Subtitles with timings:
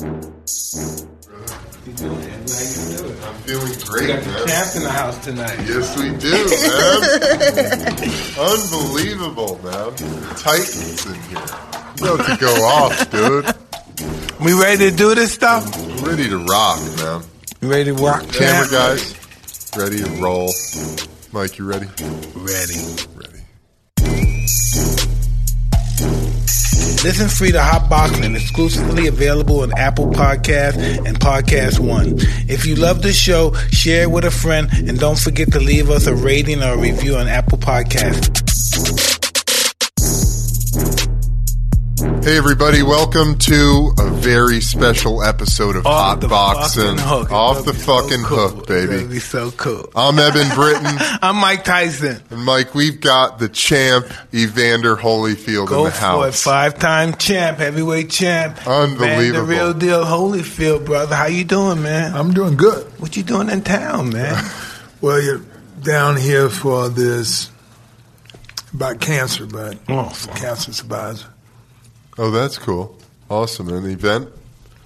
[0.00, 2.30] You doing it?
[2.30, 3.18] How you doing?
[3.24, 4.02] I'm feeling great.
[4.02, 4.46] We got the man.
[4.46, 5.58] champ in the house tonight.
[5.66, 6.30] Yes, we do,
[6.62, 7.98] man.
[8.38, 9.94] Unbelievable, man.
[10.36, 11.38] Titans in here.
[11.38, 13.46] About to go off, dude.
[14.40, 15.64] We ready to do this stuff?
[16.06, 17.22] Ready to rock, man.
[17.60, 19.16] You ready to rock, Camera guys,
[19.76, 20.52] ready to roll.
[21.32, 21.88] Mike, you ready?
[22.36, 22.78] Ready.
[23.16, 23.42] Ready.
[27.04, 32.14] Listen free to Hot Boxing, exclusively available on Apple Podcasts and Podcast One.
[32.48, 35.90] If you love the show, share it with a friend, and don't forget to leave
[35.90, 38.47] us a rating or a review on Apple Podcasts.
[42.28, 46.98] Hey, everybody, welcome to a very special episode of Hot Boxing.
[46.98, 47.32] hook.
[47.32, 48.48] Off the be so fucking cool.
[48.50, 49.08] hook, It's gonna baby.
[49.14, 49.88] be so cool.
[49.96, 50.84] I'm Eben Britton.
[51.22, 52.22] I'm Mike Tyson.
[52.28, 55.94] And Mike, we've got the champ, Evander Holyfield, in the for it.
[55.94, 56.42] house.
[56.42, 58.56] Five time champ, heavyweight champ.
[58.58, 58.70] Man, the
[59.04, 59.46] Unbelievable.
[59.46, 61.16] real deal Holyfield, brother.
[61.16, 62.14] How you doing, man?
[62.14, 62.84] I'm doing good.
[63.00, 64.44] What you doing in town, man?
[65.00, 65.40] Well, you're
[65.80, 67.50] down here for this
[68.74, 71.24] about cancer, but Oh, cancer survivors.
[72.18, 72.98] Oh, that's cool.
[73.30, 73.68] Awesome.
[73.68, 74.28] An event?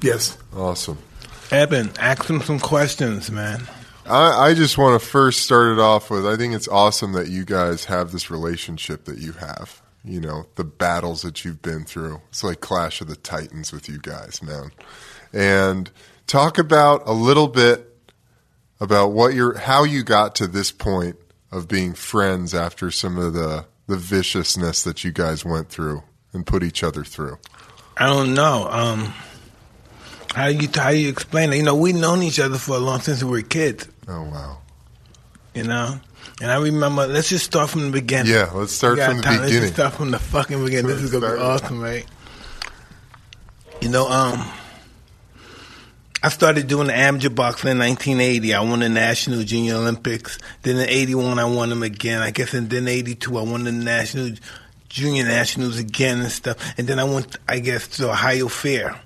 [0.03, 0.37] Yes.
[0.55, 0.99] Awesome.
[1.51, 3.67] Eben, ask him some questions, man.
[4.05, 7.29] I, I just want to first start it off with I think it's awesome that
[7.29, 9.81] you guys have this relationship that you have.
[10.05, 12.21] You know, the battles that you've been through.
[12.29, 14.73] It's like Clash of the Titans with you guys, man.
[15.33, 15.91] And
[16.27, 17.97] talk about a little bit
[18.81, 21.17] about what your how you got to this point
[21.51, 26.03] of being friends after some of the the viciousness that you guys went through
[26.33, 27.39] and put each other through.
[27.97, 28.69] I don't know.
[28.71, 29.15] Um,
[30.35, 31.57] how you how you explain it?
[31.57, 33.87] You know, we've known each other for a long since we were kids.
[34.09, 34.59] Oh wow.
[35.55, 36.01] You know,
[36.41, 37.07] and I remember.
[37.07, 38.33] Let's just start from the beginning.
[38.33, 39.33] Yeah, let's start from the time.
[39.41, 39.63] Let's beginning.
[39.63, 40.87] just start from the fucking beginning.
[40.87, 42.07] This is gonna be awesome, right?
[43.83, 44.49] You know, um,
[46.23, 48.55] I started doing the amateur boxing in 1980.
[48.55, 50.39] I won the National Junior Olympics.
[50.63, 52.23] Then in 81, I won them again.
[52.23, 54.31] I guess, and then 82, I won the National
[54.93, 56.75] Junior Nationals again and stuff.
[56.77, 59.01] And then I went, I guess, to Ohio Fair.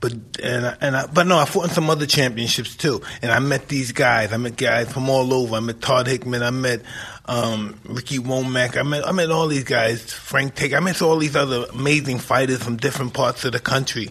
[0.00, 3.30] But and I, and I, but no, I fought in some other championships too, and
[3.30, 4.32] I met these guys.
[4.32, 5.56] I met guys from all over.
[5.56, 6.42] I met Todd Hickman.
[6.42, 6.80] I met
[7.26, 8.78] um, Ricky Womack.
[8.78, 10.10] I met I met all these guys.
[10.10, 10.72] Frank Tate.
[10.72, 14.10] I met all these other amazing fighters from different parts of the country,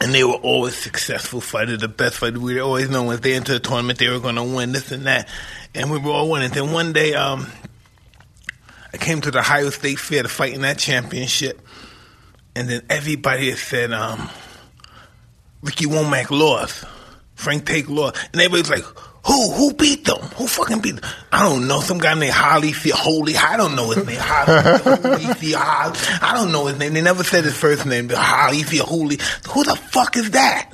[0.00, 2.38] and they were always successful fighters, the best fighters.
[2.38, 5.06] We always know when they enter the tournament they were going to win this and
[5.06, 5.28] that,
[5.74, 6.50] and we were all winning.
[6.50, 7.48] Then one day, um,
[8.92, 11.60] I came to the Ohio State Fair to fight in that championship.
[12.54, 14.28] And then everybody said, um,
[15.62, 16.84] Ricky Womack lost.
[17.34, 18.16] Frank Tate lost.
[18.32, 18.84] And everybody's like,
[19.26, 19.50] who?
[19.52, 20.18] Who beat them?
[20.36, 21.10] Who fucking beat them?
[21.30, 21.80] I don't know.
[21.80, 23.36] Some guy named Holly Holy.
[23.36, 24.18] I don't know his name.
[24.18, 26.94] Holly Holy I don't know his name.
[26.94, 28.08] They never said his first name.
[28.08, 29.18] But Holly Holy.
[29.50, 30.70] Who the fuck is that?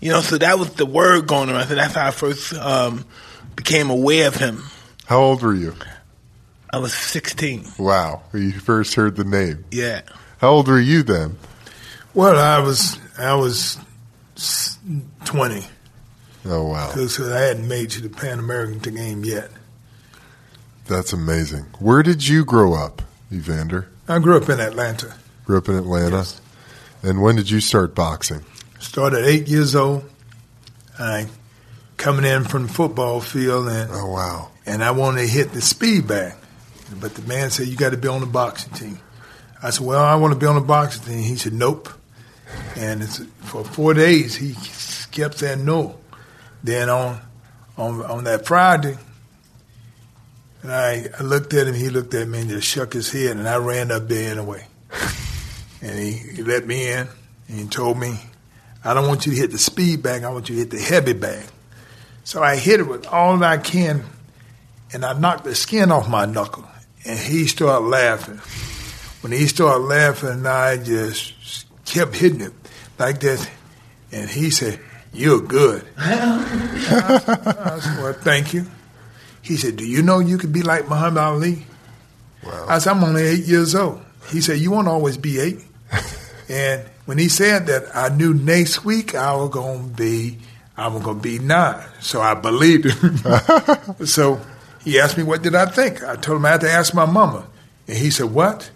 [0.00, 1.68] You know, so that was the word going around.
[1.68, 3.04] So that's how I first um,
[3.54, 4.64] became aware of him.
[5.06, 5.74] How old were you?
[6.72, 7.64] I was 16.
[7.78, 8.22] Wow.
[8.30, 9.64] When you first heard the name.
[9.70, 10.02] Yeah.
[10.38, 11.36] How old were you then?
[12.14, 13.78] Well, I was I was
[15.24, 15.64] 20.
[16.46, 16.88] Oh wow.
[16.88, 19.50] because I hadn't made to the Pan American game yet.
[20.86, 21.66] That's amazing.
[21.78, 23.02] Where did you grow up,
[23.32, 23.88] Evander?
[24.08, 25.14] I grew up in Atlanta.
[25.44, 26.26] Grew up in Atlanta.
[27.02, 28.44] And when did you start boxing?
[28.78, 30.08] Started at eight years old.
[30.98, 31.26] I
[31.96, 34.48] coming in from the football field and Oh wow.
[34.66, 36.32] and I wanted to hit the speed bag,
[36.98, 38.98] but the man said you got to be on the boxing team.
[39.62, 41.22] I said, well, I want to be on the boxing team.
[41.22, 41.88] He said, nope.
[42.76, 44.54] And it's, for four days he
[45.10, 45.98] kept saying no.
[46.62, 47.20] Then on
[47.76, 48.98] on on that Friday,
[50.62, 51.74] and I, I looked at him.
[51.74, 54.66] He looked at me and just shook his head, and I ran up there anyway.
[55.82, 57.08] and he, he let me in,
[57.48, 58.18] and he told me,
[58.84, 60.24] I don't want you to hit the speed bag.
[60.24, 61.46] I want you to hit the heavy bag.
[62.24, 64.04] So I hit it with all I can,
[64.92, 66.69] and I knocked the skin off my knuckle.
[67.04, 68.36] And he started laughing.
[69.22, 72.52] When he started laughing, I just kept hitting it
[72.98, 73.50] like that.
[74.12, 74.80] And he said,
[75.12, 75.86] You're good.
[75.98, 78.66] I said, Well, thank you.
[79.42, 81.66] He said, Do you know you could be like Muhammad Ali?
[82.44, 82.66] Wow.
[82.68, 84.02] I said, I'm only eight years old.
[84.28, 85.60] He said, You won't always be eight.
[86.48, 90.38] and when he said that, I knew next week I was going to be,
[90.76, 91.84] I was going to be nine.
[92.00, 93.16] So I believed him.
[94.06, 94.40] so
[94.84, 96.02] he asked me, What did I think?
[96.02, 97.46] I told him I had to ask my mama.
[97.86, 98.70] And he said, What?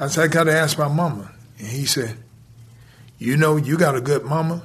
[0.00, 1.32] I said, I got to ask my mama.
[1.58, 2.16] And he said,
[3.18, 4.62] You know, you got a good mama.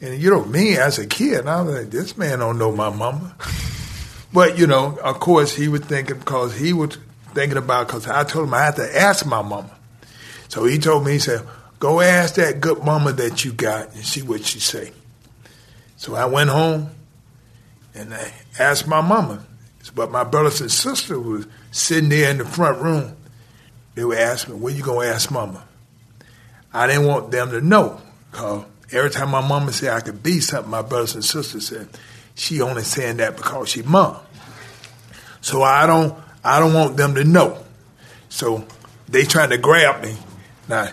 [0.00, 2.90] And you know, me as a kid, I was like, This man don't know my
[2.90, 3.34] mama.
[4.30, 6.98] But you know, of course, he was thinking because he was
[7.32, 9.70] thinking about because I told him I had to ask my mama.
[10.48, 11.46] So he told me, he said,
[11.78, 14.92] Go ask that good mama that you got and see what she say.
[15.96, 16.90] So I went home
[17.94, 19.44] and I asked my mama.
[19.94, 23.16] But my brothers and sisters was sitting there in the front room.
[23.94, 25.64] They were asking "When you gonna ask mama?"
[26.72, 28.00] I didn't want them to know,
[28.32, 31.88] cause every time my mama said I could be something, my brothers and sisters said
[32.34, 34.16] she only saying that because she mom.
[35.40, 36.14] So I don't,
[36.44, 37.58] I don't want them to know.
[38.28, 38.66] So
[39.08, 40.16] they trying to grab me,
[40.64, 40.92] and I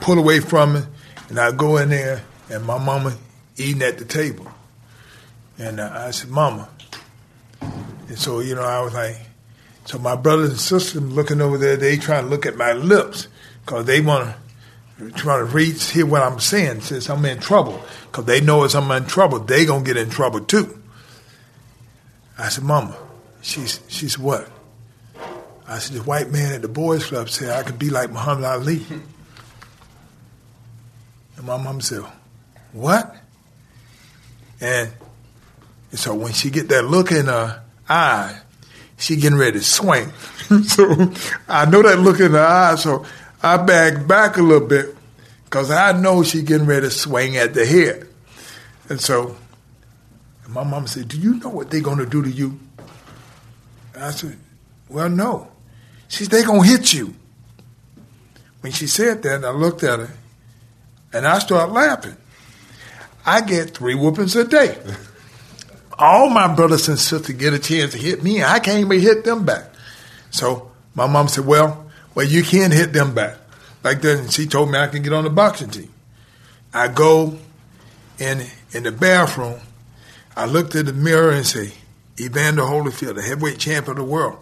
[0.00, 0.84] pull away from it,
[1.28, 3.16] and I go in there, and my mama
[3.56, 4.46] eating at the table,
[5.58, 6.68] and uh, I said, "Mama."
[7.60, 9.16] And so you know, I was like,
[9.84, 13.28] so my brothers and sisters looking over there, they trying to look at my lips
[13.64, 14.34] because they want
[14.98, 17.82] to try to read, hear what I'm saying since I'm in trouble.
[18.02, 20.82] Because they know as I'm in trouble, they going to get in trouble too.
[22.36, 22.96] I said, Mama,
[23.40, 24.50] she's, she's what?
[25.66, 28.44] I said, the white man at the boys club said I could be like Muhammad
[28.44, 28.82] Ali.
[31.36, 32.02] And my mom said,
[32.72, 33.16] what?
[34.60, 34.90] And,
[35.90, 38.40] and so when she get that look in her eye,
[38.98, 40.10] she getting ready to swing.
[40.66, 41.12] so
[41.48, 43.06] I know that look in her eye, so
[43.42, 44.96] I back back a little bit
[45.44, 48.06] because I know she getting ready to swing at the head.
[48.88, 49.36] And so
[50.48, 52.58] my mom said, Do you know what they're going to do to you?
[53.94, 54.36] And I said,
[54.88, 55.50] Well, no.
[56.08, 57.14] She said, They're going to hit you.
[58.60, 60.10] When she said that, I looked at her
[61.12, 62.16] and I started laughing.
[63.24, 64.78] I get three whoopings a day
[65.98, 69.24] all my brothers and sisters get a chance to hit me, I can't even hit
[69.24, 69.64] them back.
[70.30, 73.36] So my mom said, well, well, you can hit them back.
[73.82, 75.92] Like that, she told me I can get on the boxing team.
[76.72, 77.38] I go
[78.18, 79.60] in in the bathroom.
[80.36, 81.72] I looked at the mirror and say,
[82.20, 84.38] Evander Holyfield, the heavyweight champion of the world.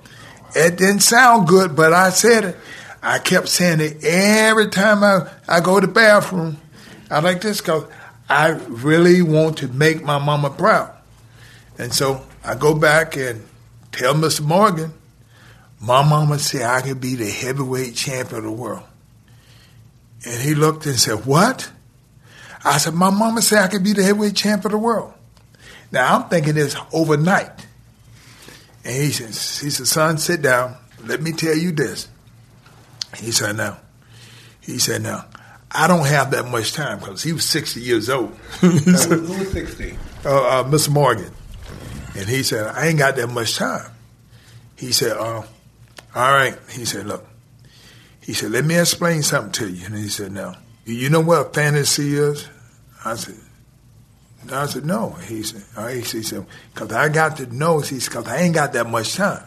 [0.54, 2.56] It didn't sound good, but I said it.
[3.02, 6.56] I kept saying it every time I, I go to the bathroom.
[7.10, 7.84] I like this because
[8.28, 10.95] I really want to make my mama proud.
[11.78, 13.46] And so I go back and
[13.92, 14.42] tell Mr.
[14.42, 14.92] Morgan,
[15.80, 18.84] my mama said I could be the heavyweight champion of the world.
[20.24, 21.70] And he looked and said, What?
[22.64, 25.12] I said, My mama said I could be the heavyweight champion of the world.
[25.92, 27.66] Now I'm thinking it's overnight.
[28.84, 30.76] And he says, he said, son, sit down.
[31.04, 32.08] Let me tell you this.
[33.16, 33.76] He said, no.
[34.60, 35.22] he said, no.
[35.70, 38.28] I don't have that much time because he was 60 years old.
[38.60, 39.98] Who was 60?
[40.24, 40.90] Uh, uh, Mr.
[40.90, 41.32] Morgan.
[42.16, 43.90] And he said, I ain't got that much time.
[44.76, 45.42] He said, uh,
[46.14, 46.56] all right.
[46.70, 47.26] He said, look.
[48.20, 49.86] He said, let me explain something to you.
[49.86, 50.54] And he said, no.
[50.84, 52.48] You know what a fantasy is?
[53.04, 53.36] I said,
[54.50, 55.10] I said, no.
[55.10, 55.96] He said, all right.
[55.96, 59.14] He said, because I got to know, he said, because I ain't got that much
[59.14, 59.44] time.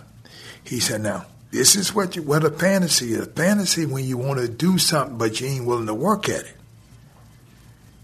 [0.64, 3.26] He said, now, this is what you, what a fantasy is.
[3.28, 6.56] Fantasy when you want to do something, but you ain't willing to work at it.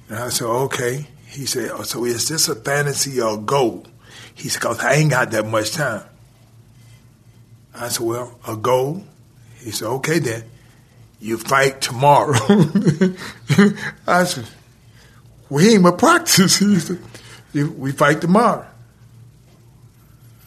[0.10, 1.08] And I said, okay.
[1.28, 3.86] He said, oh, so is this a fantasy or a goal?
[4.36, 6.04] He said, because I ain't got that much time.
[7.74, 9.04] I said, well, a goal?
[9.60, 10.44] He said, okay then.
[11.20, 12.38] You fight tomorrow.
[14.08, 14.48] I said,
[15.50, 16.60] we ain't but practice.
[16.60, 17.00] He said,
[17.78, 18.68] we fight tomorrow.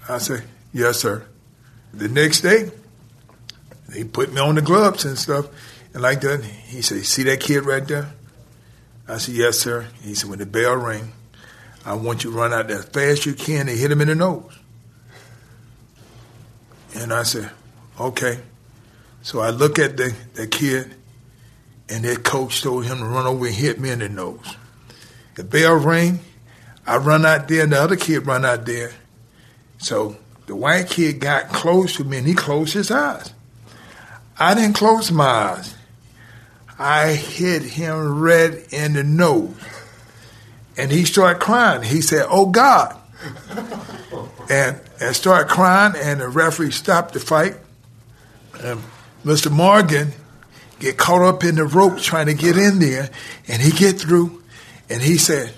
[0.08, 1.24] I said, yes, sir.
[1.94, 2.70] The next day,
[3.88, 5.48] they put me on the gloves and stuff.
[5.94, 8.10] And like that, he said, see that kid right there?
[9.08, 9.86] I said, yes, sir.
[10.02, 11.12] He said, when the bell ring,
[11.88, 14.02] I want you to run out there as fast as you can and hit him
[14.02, 14.52] in the nose.
[16.94, 17.50] And I said,
[17.98, 18.40] okay.
[19.22, 20.94] So I look at the, the kid,
[21.88, 24.54] and that coach told him to run over and hit me in the nose.
[25.36, 26.20] The bell ring,
[26.86, 28.92] I run out there, and the other kid run out there.
[29.78, 33.32] So the white kid got close to me, and he closed his eyes.
[34.38, 35.74] I didn't close my eyes.
[36.78, 39.56] I hit him red in the nose
[40.78, 41.82] and he started crying.
[41.82, 42.96] He said, "Oh God,"
[44.48, 45.94] and and started crying.
[45.96, 47.56] And the referee stopped the fight.
[48.62, 48.82] And
[49.24, 49.50] Mr.
[49.50, 50.12] Morgan
[50.78, 53.10] get caught up in the ropes trying to get in there,
[53.48, 54.42] and he get through,
[54.88, 55.52] and he said,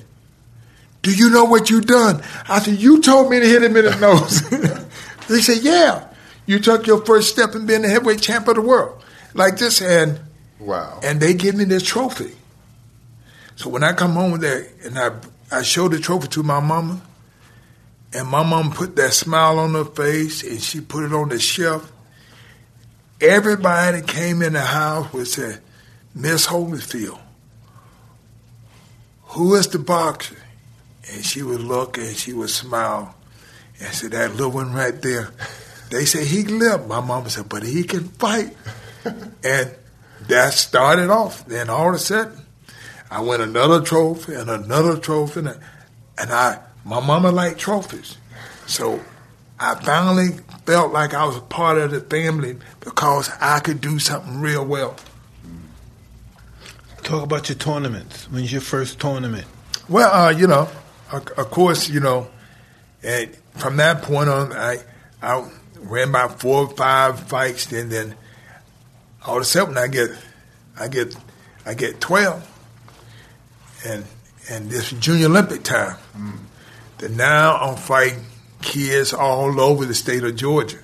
[1.02, 3.84] "Do you know what you done?" I said, "You told me to hit him in
[3.84, 4.40] the nose."
[5.28, 6.04] he said, "Yeah,
[6.46, 9.02] you took your first step in being the heavyweight champ of the world,
[9.34, 10.18] like this." And
[10.58, 12.39] wow, and they give me this trophy.
[13.60, 15.10] So when I come home there and I
[15.52, 16.98] I showed the trophy to my mama,
[18.14, 21.38] and my mom put that smile on her face and she put it on the
[21.38, 21.92] shelf.
[23.20, 25.58] Everybody that came in the house would say,
[26.14, 27.20] Miss Holyfield,
[29.24, 30.38] who is the boxer?
[31.12, 33.14] And she would look and she would smile
[33.78, 35.32] and say, that little one right there.
[35.90, 36.88] They say he live.
[36.88, 38.56] My mama said, but he can fight.
[39.04, 39.74] and
[40.28, 41.44] that started off.
[41.44, 42.46] Then all of a sudden,
[43.10, 45.48] I win another trophy and another trophy, and,
[46.18, 48.16] and I my mama liked trophies,
[48.66, 49.00] so
[49.58, 53.98] I finally felt like I was a part of the family because I could do
[53.98, 54.96] something real well.
[57.02, 58.30] Talk about your tournaments.
[58.30, 59.46] When's your first tournament?
[59.88, 60.68] Well, uh, you know,
[61.12, 62.28] of, of course, you know,
[63.02, 64.78] and from that point on, I
[65.20, 65.46] I
[65.78, 67.72] ran about four or five fights.
[67.72, 68.14] and then
[69.26, 70.10] all of a sudden I get
[70.78, 71.16] I get
[71.66, 72.46] I get twelve,
[73.84, 74.04] and
[74.48, 75.96] and this junior Olympic time.
[76.16, 76.38] Mm.
[76.98, 78.24] Then now I'm fighting
[78.62, 80.78] kids all over the state of Georgia.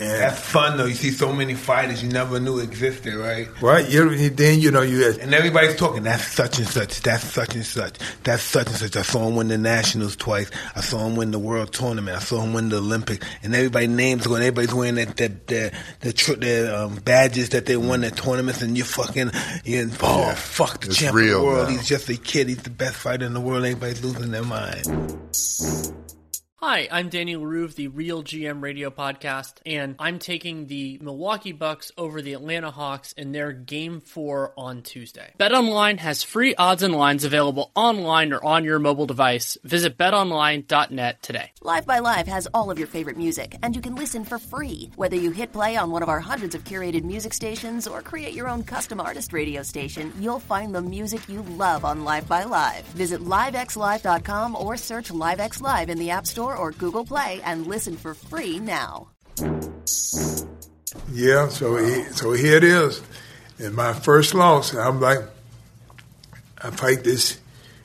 [0.00, 0.86] And That's fun though.
[0.86, 3.48] You see so many fighters you never knew existed, right?
[3.60, 3.86] Right.
[3.88, 6.02] You, then you know you had, and everybody's talking.
[6.02, 7.02] That's such and such.
[7.02, 7.98] That's such and such.
[8.24, 8.96] That's such and such.
[8.96, 10.50] I saw him win the nationals twice.
[10.74, 12.16] I saw him win the world tournament.
[12.16, 13.26] I saw him win the Olympics.
[13.42, 14.40] And everybody names going.
[14.40, 18.62] Everybody's wearing that that the the, the um, badges that they won at tournaments.
[18.62, 19.30] And you're fucking
[19.64, 20.34] you're oh yeah.
[20.34, 21.68] fuck the champion of the world.
[21.68, 21.76] Now.
[21.76, 22.48] He's just a kid.
[22.48, 23.64] He's the best fighter in the world.
[23.64, 24.86] Everybody's losing their mind.
[26.64, 31.50] Hi, I'm Danny Leroux of the Real GM Radio Podcast, and I'm taking the Milwaukee
[31.50, 35.32] Bucks over the Atlanta Hawks in their Game 4 on Tuesday.
[35.40, 39.58] BetOnline has free odds and lines available online or on your mobile device.
[39.64, 41.50] Visit betonline.net today.
[41.62, 44.92] Live by Live has all of your favorite music, and you can listen for free.
[44.94, 48.34] Whether you hit play on one of our hundreds of curated music stations or create
[48.34, 52.44] your own custom artist radio station, you'll find the music you love on Live by
[52.44, 52.84] Live.
[52.94, 57.66] Visit livexlive.com or search LiveX Live in the App Store Store or Google Play and
[57.66, 59.08] listen for free now.
[61.10, 63.02] Yeah, so he, so here it is.
[63.58, 65.20] In my first loss, I'm like,
[66.62, 67.38] I fight this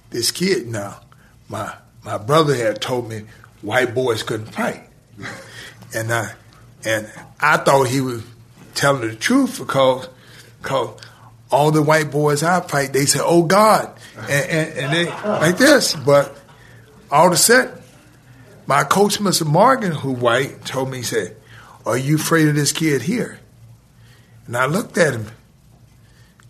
[0.09, 1.01] this kid now.
[1.49, 3.23] My my brother had told me
[3.61, 4.89] white boys couldn't fight,
[5.93, 6.33] and I
[6.85, 8.23] and I thought he was
[8.75, 10.09] telling the truth because
[10.61, 10.99] because
[11.51, 15.57] all the white boys I fight, they say, "Oh God," and, and, and they like
[15.57, 15.95] this.
[15.95, 16.35] But
[17.11, 17.77] all of a sudden,
[18.67, 19.45] my coach, Mr.
[19.45, 21.37] Morgan, who white, told me, he said,
[21.85, 23.39] Are you afraid of this kid here?
[24.45, 25.27] And I looked at him.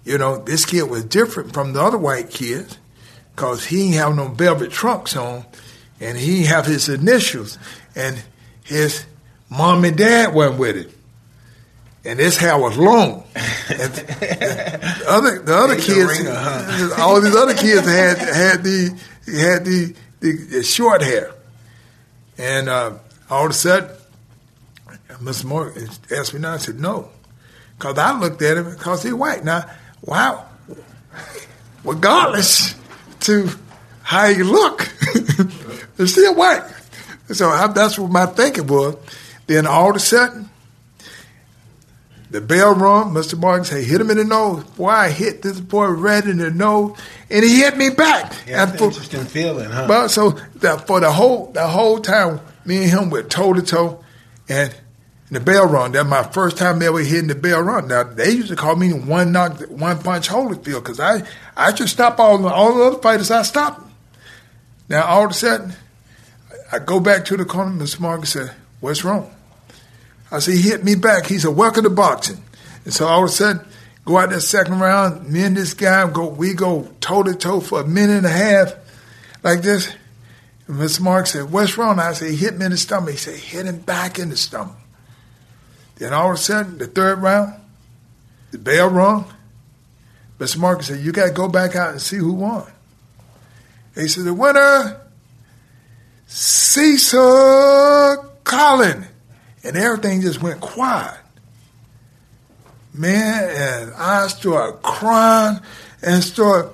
[0.03, 2.79] You know, this kid was different from the other white kids
[3.35, 5.45] because he didn't have no velvet trunks on
[5.99, 7.59] and he didn't have his initials
[7.95, 8.23] and
[8.63, 9.05] his
[9.49, 10.91] mom and dad went with him.
[12.05, 13.25] And his hair was long.
[13.69, 17.03] And the other the other kids, ringer, huh?
[17.03, 21.33] all these other kids had had the had the, the, the short hair.
[22.37, 22.93] And uh,
[23.29, 23.89] all of a sudden,
[25.21, 25.45] Mr.
[25.45, 25.73] Moore
[26.11, 26.53] asked me now.
[26.53, 27.09] I said, no.
[27.77, 29.43] Because I looked at him because he's white.
[29.43, 29.69] Now,
[30.01, 30.45] wow.
[31.83, 32.75] Regardless
[33.21, 33.49] to
[34.03, 34.81] how you look,
[35.97, 36.63] he's still white.
[37.29, 38.95] So I, that's what my thinking was.
[39.47, 40.49] Then all of a sudden,
[42.29, 43.13] the bell rung.
[43.13, 43.37] Mr.
[43.37, 44.63] Morgan said, hit him in the nose.
[44.63, 46.97] Boy, I hit this boy right in the nose,
[47.29, 48.33] and he hit me back.
[48.47, 49.87] Yeah, that's for, interesting feeling, huh?
[49.89, 53.61] Well, so the, for the whole the whole time, me and him were toe to
[53.61, 54.03] toe,
[54.49, 54.75] and
[55.29, 55.91] the bell rung.
[55.91, 57.87] That's my first time ever hitting the bell rung.
[57.87, 61.23] Now they used to call me one knock, one punch Holyfield because I
[61.55, 63.31] I just stop all the all the other fighters.
[63.31, 63.81] I stopped.
[64.89, 65.73] Now all of a sudden,
[66.71, 67.71] I go back to the corner.
[67.71, 67.99] Mr.
[67.99, 69.33] Morgan said, "What's wrong?"
[70.31, 71.25] I said, he hit me back.
[71.25, 72.43] He said, welcome to boxing.
[72.83, 73.65] And so all of a sudden,
[74.05, 77.59] go out that second round, me and this guy go, we go toe to toe
[77.59, 78.73] for a minute and a half
[79.43, 79.93] like this.
[80.67, 81.01] And Mr.
[81.01, 81.99] Mark said, what's wrong?
[81.99, 83.11] I said, he hit me in the stomach.
[83.11, 84.75] He said, hit him back in the stomach.
[85.95, 87.53] Then all of a sudden, the third round,
[88.51, 89.33] the bell rung.
[90.39, 90.57] Mr.
[90.59, 92.69] Mark said, you got to go back out and see who won.
[93.95, 95.01] he said, the winner,
[96.27, 99.07] Cecil Collin
[99.67, 101.19] and everything just went quiet.
[102.93, 105.59] Man, and I started crying
[106.01, 106.71] and started,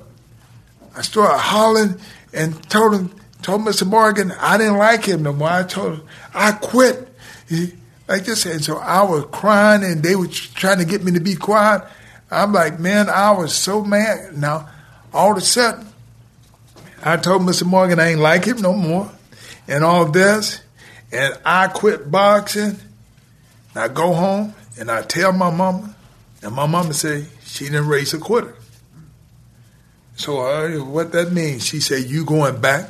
[0.95, 1.99] I started hollering
[2.33, 3.85] and told him, told Mr.
[3.85, 5.49] Morgan I didn't like him no more.
[5.49, 7.09] I told him I quit.
[7.49, 7.73] He,
[8.07, 11.19] like this, and so I was crying, and they were trying to get me to
[11.19, 11.83] be quiet.
[12.29, 14.37] I'm like, man, I was so mad.
[14.37, 14.69] Now,
[15.13, 15.87] all of a sudden,
[17.03, 17.65] I told Mr.
[17.65, 19.09] Morgan I ain't like him no more,
[19.67, 20.62] and all this
[21.13, 22.79] and I quit boxing.
[23.73, 25.95] and I go home and I tell my mama,
[26.41, 28.55] and my mama say she didn't raise a quitter.
[30.15, 31.65] So uh, what that means?
[31.65, 32.89] She said you going back,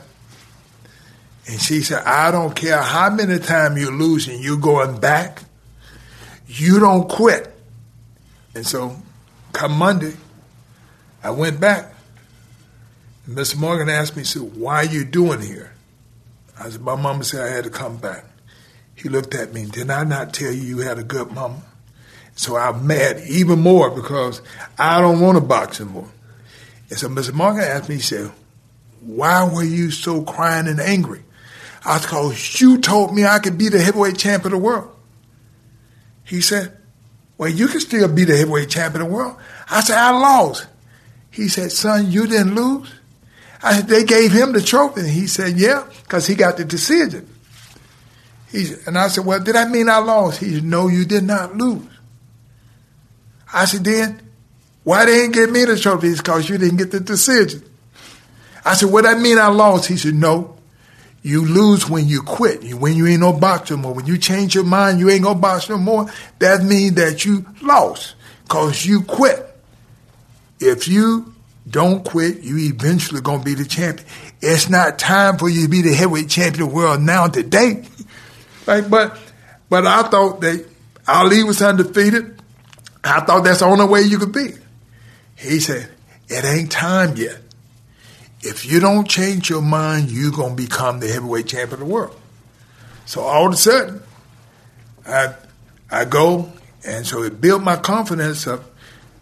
[1.47, 5.43] and she said I don't care how many times you're losing, you going back.
[6.47, 7.53] You don't quit.
[8.53, 8.95] And so,
[9.53, 10.13] come Monday,
[11.23, 11.93] I went back.
[13.27, 13.57] Mr.
[13.57, 15.72] Morgan asked me, said, "Why are you doing here?"
[16.59, 18.25] I said, my mama said I had to come back.
[18.95, 21.61] He looked at me, did I not tell you you had a good mama?
[22.35, 24.41] So I'm mad even more because
[24.77, 26.09] I don't want to box anymore.
[26.89, 27.33] And so Mr.
[27.33, 28.31] Morgan asked me, he said,
[29.01, 31.23] why were you so crying and angry?
[31.85, 34.89] I was because you told me I could be the heavyweight champion of the world.
[36.23, 36.77] He said,
[37.37, 39.37] well, you can still be the heavyweight champion of the world.
[39.69, 40.67] I said, I lost.
[41.29, 42.93] He said, son, you didn't lose?
[43.63, 45.01] I said, they gave him the trophy.
[45.01, 47.29] And He said, yeah, because he got the decision.
[48.51, 50.39] He, and I said, well, did I mean I lost?
[50.39, 51.87] He said, no, you did not lose.
[53.51, 54.21] I said, then
[54.83, 56.09] why they didn't give me the trophy?
[56.09, 57.63] It's because you didn't get the decision.
[58.65, 59.87] I said, what that mean I lost?
[59.87, 60.57] He said, no,
[61.21, 62.73] you lose when you quit.
[62.73, 63.93] When you ain't no boxer more.
[63.93, 66.11] When you change your mind, you ain't no boxer no more.
[66.39, 69.49] That means that you lost because you quit.
[70.59, 71.33] If you
[71.69, 74.07] don't quit, you eventually gonna be the champion.
[74.41, 77.85] It's not time for you to be the heavyweight champion of the world now today.
[78.67, 79.17] like, but
[79.69, 80.67] but I thought that
[81.07, 82.41] Ali was undefeated.
[83.03, 84.53] I thought that's the only way you could be.
[85.35, 85.89] He said,
[86.27, 87.39] It ain't time yet.
[88.41, 92.19] If you don't change your mind, you're gonna become the heavyweight champion of the world.
[93.05, 94.01] So all of a sudden,
[95.05, 95.33] I
[95.89, 96.51] I go
[96.85, 98.63] and so it built my confidence up.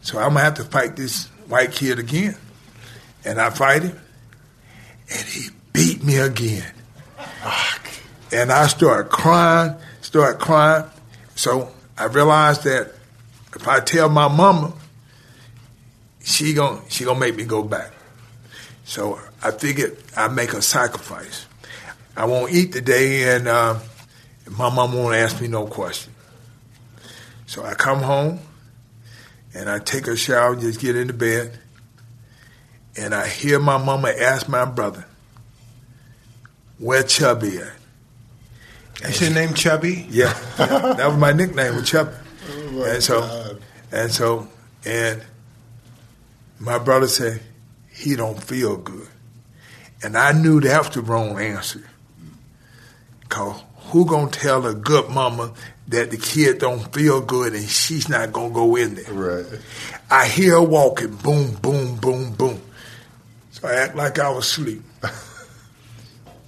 [0.01, 2.35] So I'm gonna have to fight this white kid again.
[3.25, 3.99] And I fight him,
[5.11, 6.73] and he beat me again.
[8.31, 10.85] And I start crying, start crying.
[11.35, 12.93] So I realized that
[13.55, 14.73] if I tell my mama,
[16.23, 17.91] she gon' she gonna make me go back.
[18.85, 21.45] So I figured I'd make a sacrifice.
[22.15, 23.79] I won't eat today, and uh,
[24.49, 26.13] my mom won't ask me no question.
[27.45, 28.39] So I come home,
[29.53, 31.57] and I take a shower, and just get into bed,
[32.97, 35.05] and I hear my mama ask my brother,
[36.77, 37.73] "Where Chubby at?"
[39.03, 40.05] Is your name Chubby?
[40.09, 42.11] Yeah, yeah, that was my nickname, was Chubby.
[42.51, 43.61] Oh, my and so, God.
[43.91, 44.47] and so,
[44.85, 45.23] and
[46.59, 47.41] my brother said
[47.89, 49.07] he don't feel good,
[50.03, 51.87] and I knew that was the wrong answer.
[53.29, 55.53] Cause who gonna tell a good mama
[55.91, 59.13] that the kid don't feel good and she's not gonna go in there?
[59.13, 59.45] Right.
[60.09, 62.61] I hear her walking, boom, boom, boom, boom.
[63.51, 64.83] So I act like I was asleep.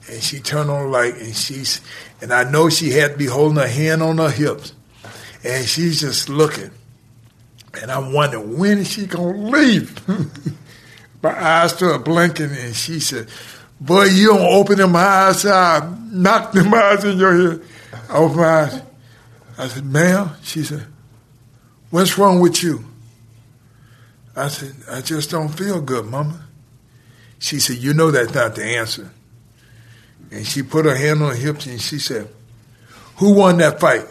[0.09, 1.81] and she turned on the light and she's
[2.21, 4.73] and I know she had to be holding her hand on her hips.
[5.43, 6.71] And she's just looking.
[7.81, 10.07] And I'm wondering when is she gonna leave?
[11.21, 13.27] my eyes started blinking and she said,
[13.81, 17.61] Boy, you don't open them eyes, I knock them eyes in your head.
[18.09, 18.81] I opened my eyes.
[19.57, 20.85] I said, ma'am, she said,
[21.89, 22.83] What's wrong with you?
[24.35, 26.43] I said, I just don't feel good, Mama.
[27.37, 29.11] She said, You know that's not the answer.
[30.31, 32.27] And she put her hand on her hips and she said,
[33.17, 34.05] Who won that fight?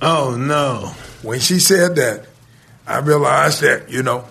[0.00, 0.94] Oh no.
[1.22, 2.26] When she said that,
[2.86, 4.26] I realized that, you know,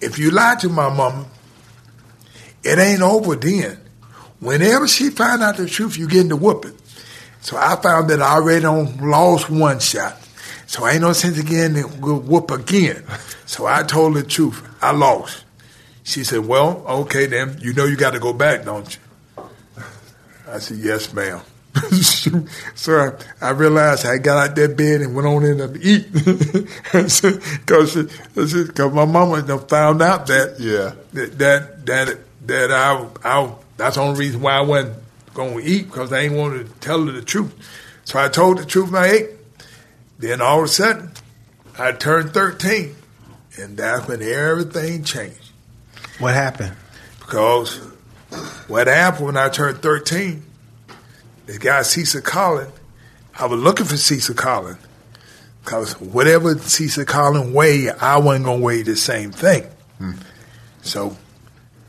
[0.00, 1.26] if you lie to my mama,
[2.62, 3.78] it ain't over then.
[4.40, 6.76] Whenever she find out the truth, you getting the whooping.
[7.46, 10.16] So I found that I already lost one shot.
[10.66, 13.04] So ain't no sense again to whoop again.
[13.44, 14.60] So I told the truth.
[14.82, 15.44] I lost.
[16.02, 17.56] She said, Well, okay then.
[17.60, 18.98] You know you got to go back, don't
[19.36, 19.44] you?
[20.48, 21.40] I said, Yes, ma'am.
[22.74, 22.98] so
[23.40, 26.12] I, I realized I got out that bed and went on in to eat.
[28.66, 30.94] Because my mama found out that Yeah.
[31.12, 35.05] that that that, that I, I that's the only reason why I wasn't
[35.36, 37.54] going to eat because I ain't wanted to tell her the truth.
[38.04, 39.30] So I told the truth and I ate.
[40.18, 41.10] Then all of a sudden,
[41.78, 42.96] I turned 13,
[43.58, 45.52] and that's when everything changed.
[46.18, 46.74] What happened?
[47.20, 47.76] Because
[48.66, 50.42] what happened when I turned 13,
[51.44, 52.68] this guy Cecil Collin,
[53.38, 54.78] I was looking for Cecil Collin
[55.62, 59.64] because whatever Cecil Collin weighed, I wasn't going to weigh the same thing.
[59.98, 60.12] Hmm.
[60.80, 61.16] So,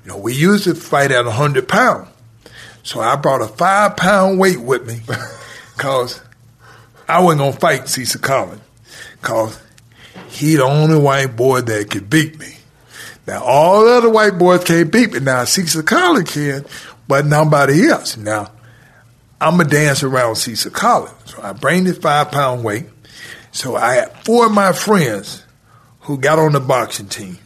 [0.03, 2.09] you know, we used to fight at 100 pounds.
[2.87, 5.01] So I brought a five pound weight with me
[5.75, 6.21] because
[7.05, 8.61] I wasn't going to fight Cecil Collins
[9.21, 9.61] because
[10.29, 12.55] he the only white boy that could beat me.
[13.27, 15.19] Now, all the other white boys can't beat me.
[15.19, 16.65] Now, Cecil Collins can,
[17.09, 18.15] but nobody else.
[18.15, 18.51] Now,
[19.41, 21.13] I'm going to dance around Cecil Collins.
[21.25, 22.85] So I bring this five pound weight.
[23.51, 25.43] So I had four of my friends
[25.99, 27.37] who got on the boxing team.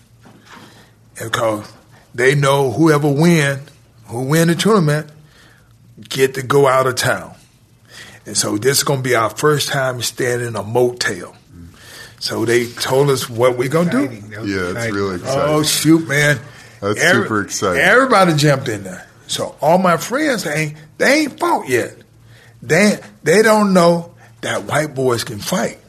[1.19, 1.67] Because
[2.13, 3.62] they know whoever win,
[4.06, 5.10] who win the tournament,
[6.10, 7.36] get to go out of town.
[8.26, 11.36] And so this is going to be our first time staying in a motel.
[12.20, 14.04] So they told us what we're going to do.
[14.04, 14.32] Exciting.
[14.32, 15.56] Yeah, it's really oh, exciting.
[15.56, 16.40] Oh shoot, man!
[16.80, 17.82] That's super exciting.
[17.82, 19.08] Everybody jumped in there.
[19.26, 21.96] So all my friends ain't they ain't fought yet.
[22.62, 25.80] They they don't know that white boys can fight.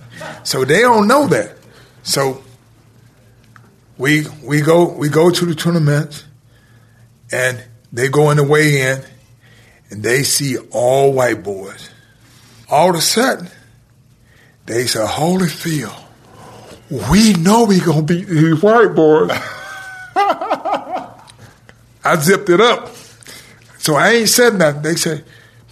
[0.45, 1.57] So they don't know that.
[2.03, 2.43] So
[3.99, 6.25] we we go we go to the tournament,
[7.31, 9.03] and they go in the weigh in,
[9.93, 11.91] and they see all white boys.
[12.71, 13.49] All of a sudden,
[14.65, 15.95] they say, "Holy "Holyfield,
[17.11, 19.31] we know we gonna beat these white boys."
[22.05, 22.91] I zipped it up,
[23.77, 24.81] so I ain't said nothing.
[24.81, 25.23] They say,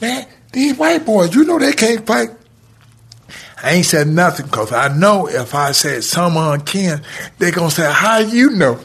[0.03, 2.31] "Man, these white boys, you know they can't fight."
[3.63, 7.03] I ain't said nothing because I know if I said someone can,
[7.39, 8.81] they going to say, How you know?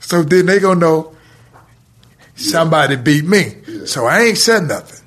[0.00, 1.16] So then they going to know
[2.36, 3.57] somebody beat me.
[3.86, 5.04] So I ain't said nothing.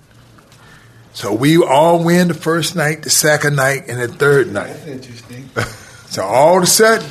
[1.14, 4.74] So we all win the first night, the second night, and the third night.
[4.74, 5.50] That's Interesting.
[6.12, 7.10] So all of a sudden,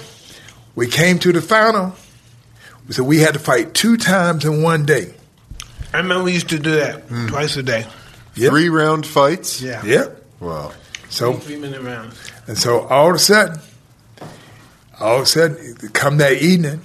[0.75, 1.95] we came to the final.
[2.91, 5.15] So we had to fight two times in one day.
[5.95, 7.29] I remember we used to do that mm.
[7.31, 7.87] twice a day.
[8.35, 8.51] Yep.
[8.51, 9.63] Three round fights.
[9.63, 9.83] Yeah.
[9.83, 10.23] Yep.
[10.41, 10.73] Wow.
[11.09, 12.31] So Three minute rounds.
[12.47, 13.59] And so all of a sudden,
[15.01, 16.83] all of a sudden, come that evening,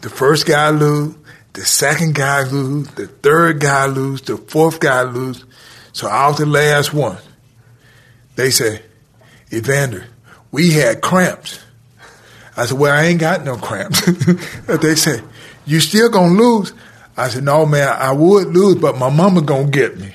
[0.00, 1.16] the first guy lose,
[1.52, 5.44] the second guy lose, the third guy lose, the fourth guy lose.
[5.92, 7.18] So I was the last one.
[8.36, 8.82] They say,
[9.52, 10.06] Evander,
[10.50, 11.58] we had cramps.
[12.56, 14.04] I said, well, I ain't got no cramps.
[14.66, 15.22] they said,
[15.66, 16.72] you still gonna lose?
[17.16, 20.14] I said, no, man, I would lose, but my mama gonna get me.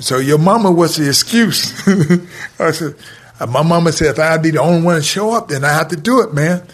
[0.00, 1.72] So your mama was the excuse.
[2.58, 2.96] I said,
[3.38, 5.72] uh, my mama said if I'd be the only one to show up, then I
[5.72, 6.66] have to do it, man.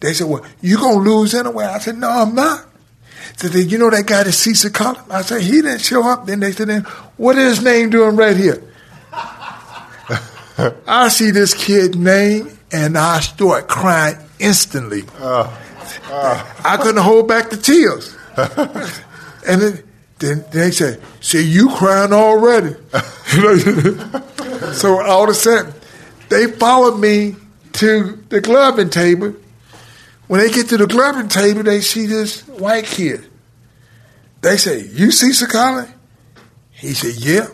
[0.00, 1.66] They said, well, you gonna lose anyway.
[1.66, 2.66] I said, no, I'm not.
[3.38, 5.10] They said, you know that guy that Cecil Collins?
[5.10, 6.26] I said, he didn't show up.
[6.26, 6.82] Then they said, then
[7.16, 8.62] what is his name doing right here?
[10.86, 15.02] I see this kid name and I start crying instantly.
[15.18, 15.54] Uh,
[16.06, 16.54] uh.
[16.64, 18.16] I couldn't hold back the tears.
[19.46, 19.82] and then,
[20.18, 22.74] then they said, see, you crying already.
[24.74, 25.74] so all of a sudden,
[26.28, 27.36] they followed me
[27.72, 29.34] to the gloving table.
[30.32, 33.22] When they get to the gloving table, they see this white kid.
[34.40, 35.92] They say, you see Sakala?
[36.70, 37.48] He said, yeah.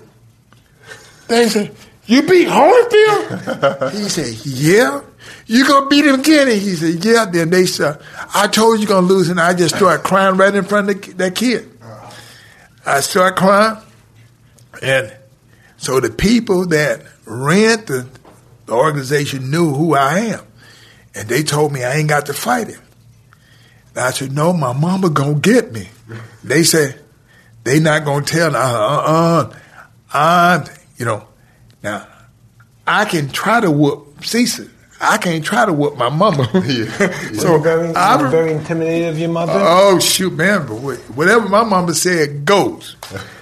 [1.26, 1.74] They said,
[2.06, 3.90] you beat Holyfield?
[4.00, 5.00] he said, yeah.
[5.46, 6.46] You gonna beat him again?
[6.46, 7.24] And he said, yeah.
[7.24, 8.00] Then they said,
[8.32, 11.34] I told you gonna lose, and I just started crying right in front of that
[11.34, 11.68] kid.
[11.82, 12.10] Uh-huh.
[12.86, 13.78] I started crying,
[14.80, 15.16] and
[15.78, 18.06] so the people that ran the,
[18.66, 20.47] the organization knew who I am,
[21.18, 22.80] and they told me I ain't got to fight him.
[23.94, 25.88] And I said, no, my mama gonna get me.
[26.44, 27.00] They said,
[27.64, 28.54] they not gonna tell.
[28.54, 29.52] Uh, uh,
[30.12, 30.64] uh, I'm,
[30.96, 31.26] you know,
[31.82, 32.06] now
[32.86, 34.68] I can try to whoop Cecil.
[35.00, 36.48] I can't try to whoop my mama.
[37.34, 39.52] So very, I- you were very intimidated of your mother.
[39.54, 40.66] Oh shoot, man!
[40.66, 40.74] But
[41.14, 42.96] whatever my mama said goes.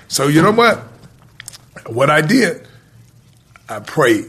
[0.09, 0.79] So you know what?
[1.87, 2.67] What I did,
[3.69, 4.27] I prayed.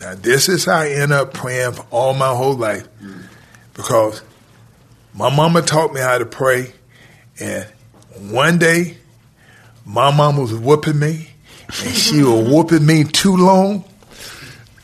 [0.00, 2.88] Now this is how I end up praying for all my whole life,
[3.74, 4.22] because
[5.14, 6.72] my mama taught me how to pray,
[7.38, 7.66] and
[8.18, 8.96] one day
[9.84, 11.28] my mama was whooping me,
[11.84, 13.84] and she was whooping me too long,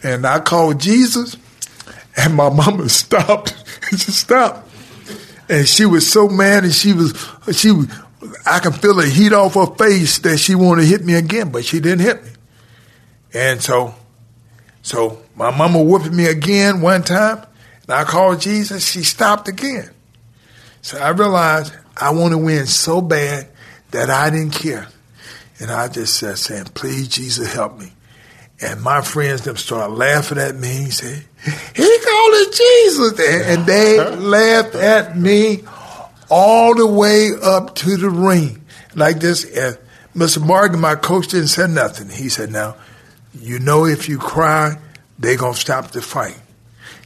[0.03, 1.37] and I called Jesus,
[2.17, 3.55] and my mama stopped.
[3.91, 4.69] she stopped.
[5.49, 7.13] And she was so mad, and she was,
[7.53, 7.87] she was,
[8.45, 11.51] I can feel the heat off her face that she wanted to hit me again,
[11.51, 12.31] but she didn't hit me.
[13.33, 13.95] And so,
[14.87, 17.45] so my mama whooped me again one time,
[17.83, 18.89] and I called Jesus.
[18.89, 19.91] She stopped again.
[20.81, 23.49] So I realized I want to win so bad
[23.91, 24.87] that I didn't care.
[25.59, 27.95] And I just said, saying, please, Jesus, help me.
[28.61, 30.69] And my friends them started laughing at me.
[30.69, 31.25] He said,
[31.75, 33.19] he called it Jesus.
[33.19, 35.65] And, and they laughed at me
[36.31, 38.65] all the way up to the ring.
[38.95, 39.45] Like this.
[39.45, 39.79] And
[40.15, 40.47] Mr.
[40.47, 42.09] Morgan, my coach, didn't say nothing.
[42.09, 42.77] He said, now,
[43.41, 44.79] you know if you cry,
[45.19, 46.39] they're going to stop the fight.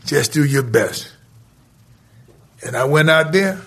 [0.04, 1.12] Just do your best.
[2.64, 3.60] And I went out there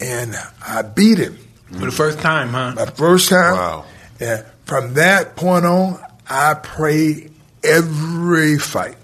[0.00, 0.34] and
[0.66, 1.38] I beat him.
[1.72, 2.74] For the first time, huh?
[2.76, 3.54] My first time.
[3.54, 3.84] Wow.
[4.20, 7.32] And from that point on, I prayed
[7.64, 8.96] every fight.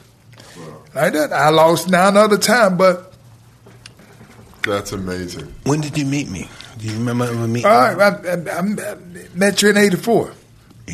[0.95, 1.33] Like that.
[1.33, 3.13] I lost nine other time, but
[4.63, 5.53] That's amazing.
[5.65, 6.49] When did you meet me?
[6.79, 7.71] Do you remember ever meeting?
[7.71, 8.63] all right, I, I, I
[9.35, 10.33] met you in 84.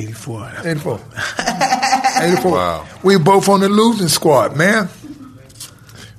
[0.01, 0.53] 84.
[0.65, 1.01] 84.
[2.23, 2.51] 84.
[2.53, 2.87] Wow.
[3.03, 4.89] We both on the losing squad, man.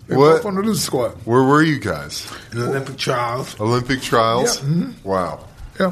[0.08, 0.38] We What?
[0.38, 1.12] both on the losing squad.
[1.26, 2.32] Where were you guys?
[2.52, 3.60] In Olympic trials.
[3.60, 4.62] Olympic trials?
[4.62, 4.94] Yeah, mhm.
[5.04, 5.46] Wow.
[5.80, 5.92] Yeah.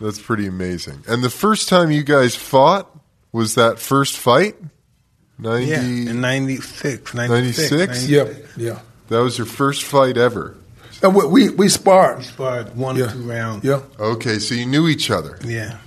[0.00, 1.02] That's pretty amazing.
[1.08, 2.90] And the first time you guys fought
[3.32, 4.56] was that first fight?
[5.38, 7.12] 90 Yeah, in 96.
[7.14, 7.70] 96?
[7.72, 8.08] 96?
[8.08, 8.28] Yeah.
[8.56, 8.78] Yeah.
[9.08, 10.54] That was your first fight ever.
[11.02, 12.18] And we, we, we sparred.
[12.18, 13.06] We sparred one Yeah.
[13.06, 13.64] or two rounds.
[13.64, 13.80] Yeah.
[13.98, 15.38] Okay, so you knew each other.
[15.44, 15.78] Yeah.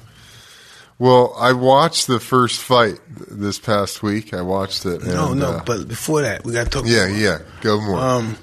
[1.00, 4.34] Well, I watched the first fight this past week.
[4.34, 5.04] I watched it.
[5.04, 6.84] No, and, no, uh, but before that, we got to talk.
[6.88, 7.40] yeah, yeah.
[7.62, 8.00] Go more.
[8.00, 8.38] Um,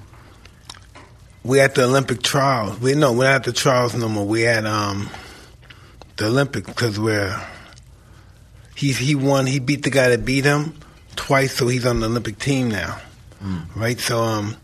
[1.43, 2.79] we at the Olympic trials.
[2.79, 4.25] We no, we're not at the trials no more.
[4.25, 5.09] We at um
[6.15, 7.39] the Olympic because we're
[8.75, 9.45] he's he won.
[9.45, 10.79] He beat the guy that beat him
[11.15, 12.99] twice, so he's on the Olympic team now,
[13.75, 13.99] right?
[13.99, 14.55] So um,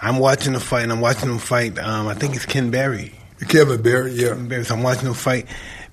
[0.00, 0.84] I'm watching the fight.
[0.84, 1.78] and I'm watching him fight.
[1.78, 3.12] Um, I think it's Ken Barry.
[3.48, 4.30] Kevin Barry, yeah.
[4.30, 4.64] Ken Barry.
[4.64, 5.46] So I'm watching him fight.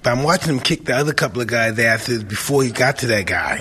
[0.05, 3.07] But I'm watching him kick the other couple of guys' asses before he got to
[3.07, 3.57] that guy.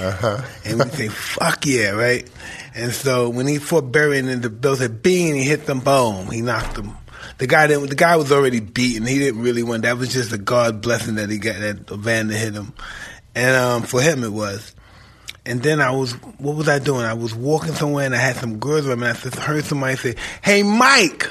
[0.67, 2.31] And we say, fuck yeah, right?
[2.75, 6.31] And so when he fought Barry and the bell said bing, he hit them, boom,
[6.31, 6.99] he knocked them.
[7.39, 9.07] The guy didn't, the guy was already beaten.
[9.07, 9.81] He didn't really win.
[9.81, 12.75] That was just a God blessing that he got that van to hit him.
[13.35, 14.75] And um, for him it was.
[15.47, 17.07] And then I was, what was I doing?
[17.07, 19.07] I was walking somewhere and I had some girls with me.
[19.07, 21.27] And I just heard somebody say, "Hey, Mike,"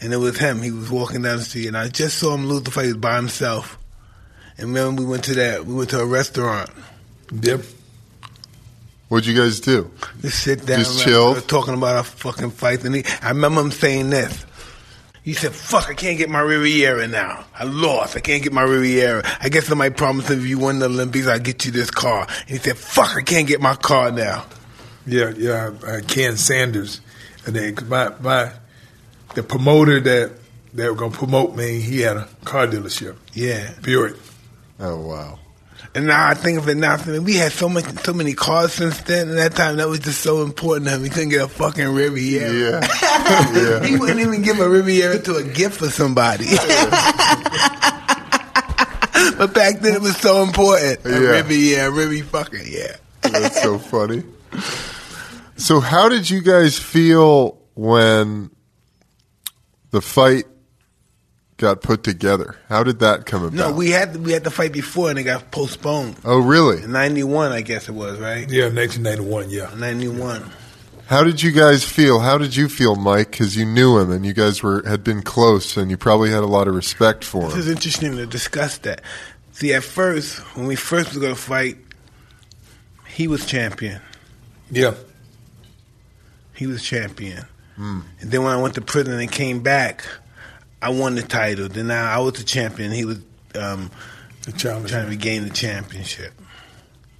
[0.00, 0.62] and it was him.
[0.62, 2.92] He was walking down the street, and I just saw him lose the fight He
[2.92, 3.77] was by himself.
[4.58, 6.70] And then we went to that, we went to a restaurant.
[7.32, 7.60] Yep.
[9.08, 9.90] What'd you guys do?
[10.20, 11.36] Just sit down, Just right, chilled?
[11.36, 12.84] we were talking about our fucking fights.
[12.84, 14.44] And he, I remember him saying this.
[15.22, 17.44] He said, "Fuck, I can't get my Riviera now.
[17.54, 18.16] I lost.
[18.16, 19.22] I can't get my Riviera.
[19.40, 22.48] I guess somebody promised if you win the Olympics, I'll get you this car." And
[22.50, 24.46] he said, "Fuck, I can't get my car now."
[25.06, 25.70] Yeah, yeah.
[25.86, 27.00] Uh, Ken Sanders,
[27.46, 28.52] and then my my
[29.34, 30.32] the promoter that
[30.74, 33.72] that were gonna promote me, he had a car dealership, Yeah.
[33.82, 34.16] Buick.
[34.80, 35.38] Oh wow.
[35.94, 36.98] And now I think of it now.
[37.20, 39.28] We had so much, so many cars since then.
[39.30, 41.04] And that time, that was just so important to him.
[41.04, 42.52] He couldn't get a fucking Riviera.
[42.52, 42.80] Yeah.
[43.54, 43.84] yeah.
[43.86, 46.44] He wouldn't even give a Riviera to a gift for somebody.
[49.38, 51.04] but back then, it was so important.
[51.04, 51.16] A Yeah.
[51.30, 52.96] Riviera, Rivi fucking yeah.
[53.22, 54.24] That's so funny.
[55.56, 58.50] So, how did you guys feel when
[59.90, 60.44] the fight
[61.58, 62.56] got put together?
[62.70, 63.54] How did that come about?
[63.54, 66.16] No, we had we had the fight before, and it got postponed.
[66.24, 66.82] Oh, really?
[66.82, 68.48] In '91, I guess it was right.
[68.50, 69.50] Yeah, 1991.
[69.50, 69.70] Yeah.
[69.76, 70.50] '91.
[71.06, 72.20] How did you guys feel?
[72.20, 73.30] How did you feel, Mike?
[73.30, 76.42] Because you knew him and you guys were had been close, and you probably had
[76.42, 77.60] a lot of respect for This him.
[77.60, 79.02] is interesting to discuss that.
[79.52, 81.78] See, at first, when we first was going to fight,
[83.06, 84.00] he was champion.
[84.70, 84.94] Yeah.
[86.54, 87.44] He was champion.
[87.76, 88.00] Hmm.
[88.20, 90.04] And then when I went to prison and came back,
[90.80, 91.68] I won the title.
[91.68, 92.92] Then now I was the champion.
[92.92, 93.18] He was
[93.54, 93.90] um,
[94.42, 94.90] The challenge.
[94.90, 96.32] trying to regain the championship.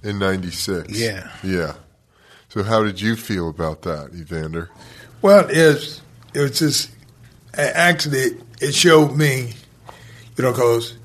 [0.03, 0.97] in '96.
[0.97, 1.29] Yeah.
[1.43, 1.73] yeah.
[2.49, 4.69] So, how did you feel about that, Evander?
[5.21, 6.01] Well, it's
[6.33, 6.89] it was just
[7.53, 9.53] a- actually it showed me,
[10.37, 10.95] you know, because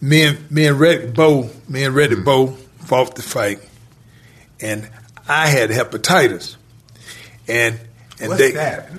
[0.00, 2.48] me and me and Red Bow, me and Riddick Bowe
[2.80, 3.60] fought the fight,
[4.60, 4.88] and
[5.28, 6.56] I had hepatitis,
[7.46, 7.78] and
[8.18, 8.90] and What's they that?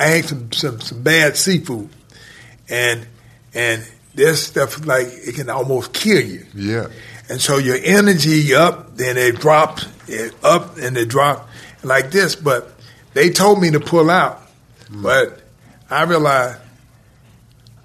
[0.00, 1.90] I had, some, some some bad seafood,
[2.68, 3.06] and
[3.54, 6.46] and this stuff like it can almost kill you.
[6.54, 6.88] Yeah.
[7.28, 11.48] And so your energy up, then it drops, it up and it drop
[11.84, 12.34] like this.
[12.34, 12.72] But
[13.12, 14.40] they told me to pull out,
[14.88, 15.02] hmm.
[15.02, 15.40] but
[15.90, 16.60] I realized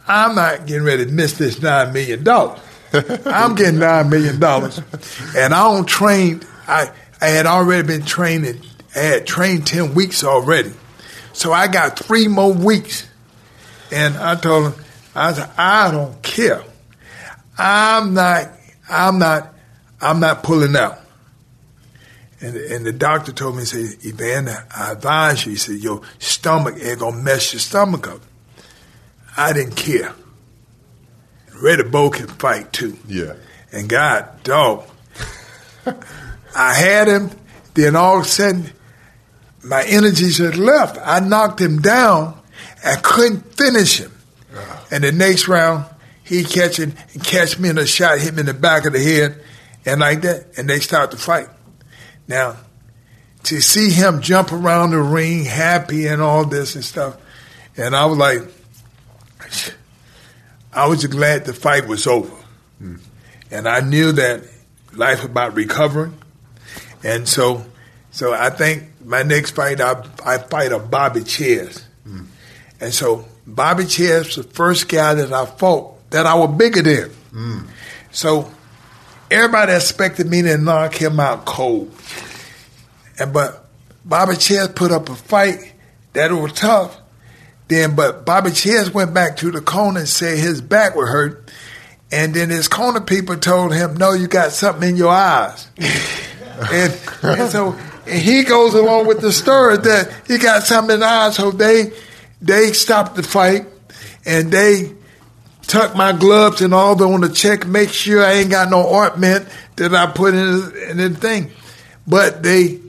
[0.08, 2.60] I'm not getting ready to miss this nine million dollars.
[3.26, 4.80] I'm getting nine million dollars,
[5.36, 6.42] and I don't train.
[6.68, 8.62] I I had already been training.
[8.96, 10.72] I had trained ten weeks already,
[11.36, 13.06] so I got three more weeks.
[13.92, 16.64] And I told him, I said, I don't care.
[17.58, 18.52] I'm not,
[18.90, 19.54] I'm not,
[20.02, 21.00] I'm not pulling out.
[22.40, 26.02] And, and the doctor told me, he said, Evander, I advise you, he said, your
[26.20, 28.22] stomach ain't gonna mess your stomach up.
[29.36, 30.14] I didn't care.
[31.50, 32.98] Riddick Bowe can fight too.
[33.08, 33.34] Yeah.
[33.74, 34.86] And God, dog,
[36.56, 37.32] I had him,
[37.74, 38.72] then all of a sudden,
[39.66, 40.98] my energies had left.
[41.04, 42.40] I knocked him down
[42.84, 44.12] and couldn't finish him.
[44.92, 45.86] And the next round,
[46.24, 49.00] he catching and catch me in a shot, hit me in the back of the
[49.00, 49.42] head,
[49.86, 51.48] and like that, and they start to fight.
[52.28, 52.58] Now,
[53.44, 57.18] to see him jump around the ring, happy and all this and stuff,
[57.78, 58.42] and I was like,
[60.74, 62.34] I was glad the fight was over,
[62.80, 62.96] hmm.
[63.52, 64.44] and I knew that
[64.94, 66.18] life was about recovering,
[67.04, 67.66] and so,
[68.12, 71.84] so I think my next fight, I I fight a Bobby Czyz.
[72.82, 76.82] And so Bobby Czyz was the first guy that I fought that I was bigger
[76.82, 77.12] than.
[78.12, 78.52] So
[79.30, 81.92] everybody expected me to knock him out cold.
[83.20, 83.66] And but
[84.04, 85.74] Bobby Czyz put up a fight
[86.14, 87.00] that was tough.
[87.68, 91.52] Then but Bobby Czyz went back to the corner and said his back would hurt.
[92.12, 95.68] And then his corner people told him, No, you got something in your eyes.
[96.72, 97.76] and, and so
[98.08, 101.36] and he goes along with the story that he got something in eyes.
[101.36, 101.92] So they
[102.42, 103.66] they stopped the fight
[104.26, 104.94] and they
[105.64, 108.88] tuck my gloves and all the on the check, make sure I ain't got no
[108.88, 111.52] ointment that I put in, in the thing.
[112.08, 112.80] But they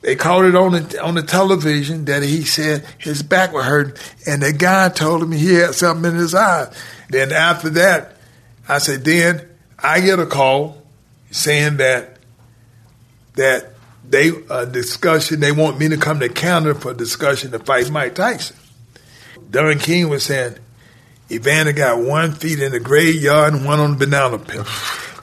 [0.00, 3.94] they called it on the on the television that he said his back was hurting,
[4.26, 6.72] and the guy told him he had something in his eye.
[7.08, 8.16] Then after that,
[8.68, 9.48] I said, then
[9.78, 10.82] I get a call
[11.30, 12.18] saying that
[13.34, 13.73] that
[14.14, 17.90] they a discussion they want me to come to Canada for a discussion to fight
[17.90, 18.56] Mike Tyson.
[19.50, 20.56] Don King was saying
[21.30, 24.64] Evander got one feet in the graveyard and one on the banana peel.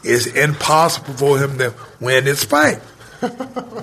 [0.03, 2.81] It's impossible for him to win this fight.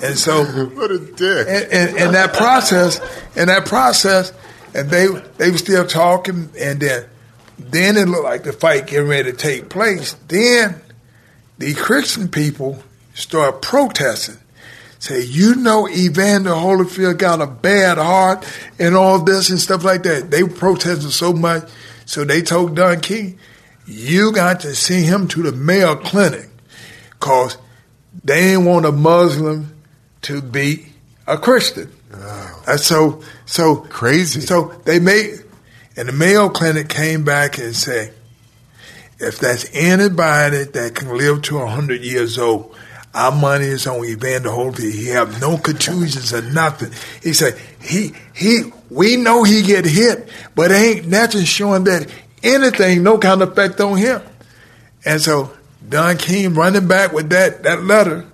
[0.01, 1.49] And so, what a dick!
[1.49, 3.01] And, and, and that process,
[3.35, 4.33] and that process,
[4.73, 7.05] and they they were still talking, and then
[7.59, 10.15] then it looked like the fight getting ready to take place.
[10.29, 10.81] Then
[11.59, 12.81] the Christian people
[13.15, 14.39] start protesting,
[14.99, 18.45] say, "You know, Evander Holyfield got a bad heart
[18.79, 21.69] and all this and stuff like that." They were protesting so much,
[22.07, 23.39] so they told Don King,
[23.87, 26.49] "You got to see him to the Mayo Clinic,
[27.21, 27.57] cause."
[28.25, 29.75] they didn't want a Muslim
[30.23, 30.87] to be
[31.27, 31.93] a Christian.
[32.13, 32.63] Oh.
[32.67, 34.41] And so, so crazy.
[34.41, 35.41] So they made,
[35.97, 38.13] and the Mayo Clinic came back and said,
[39.21, 42.75] if that's anybody that can live to hundred years old,
[43.19, 44.93] our money is on Evander Holyfield.
[44.93, 46.93] He have no contusions or nothing.
[47.21, 52.09] He said he he we know he get hit, but ain't nothing showing that
[52.45, 54.23] anything no kind of effect on him.
[55.05, 55.51] And so
[55.89, 58.25] Don King running back with that, that letter,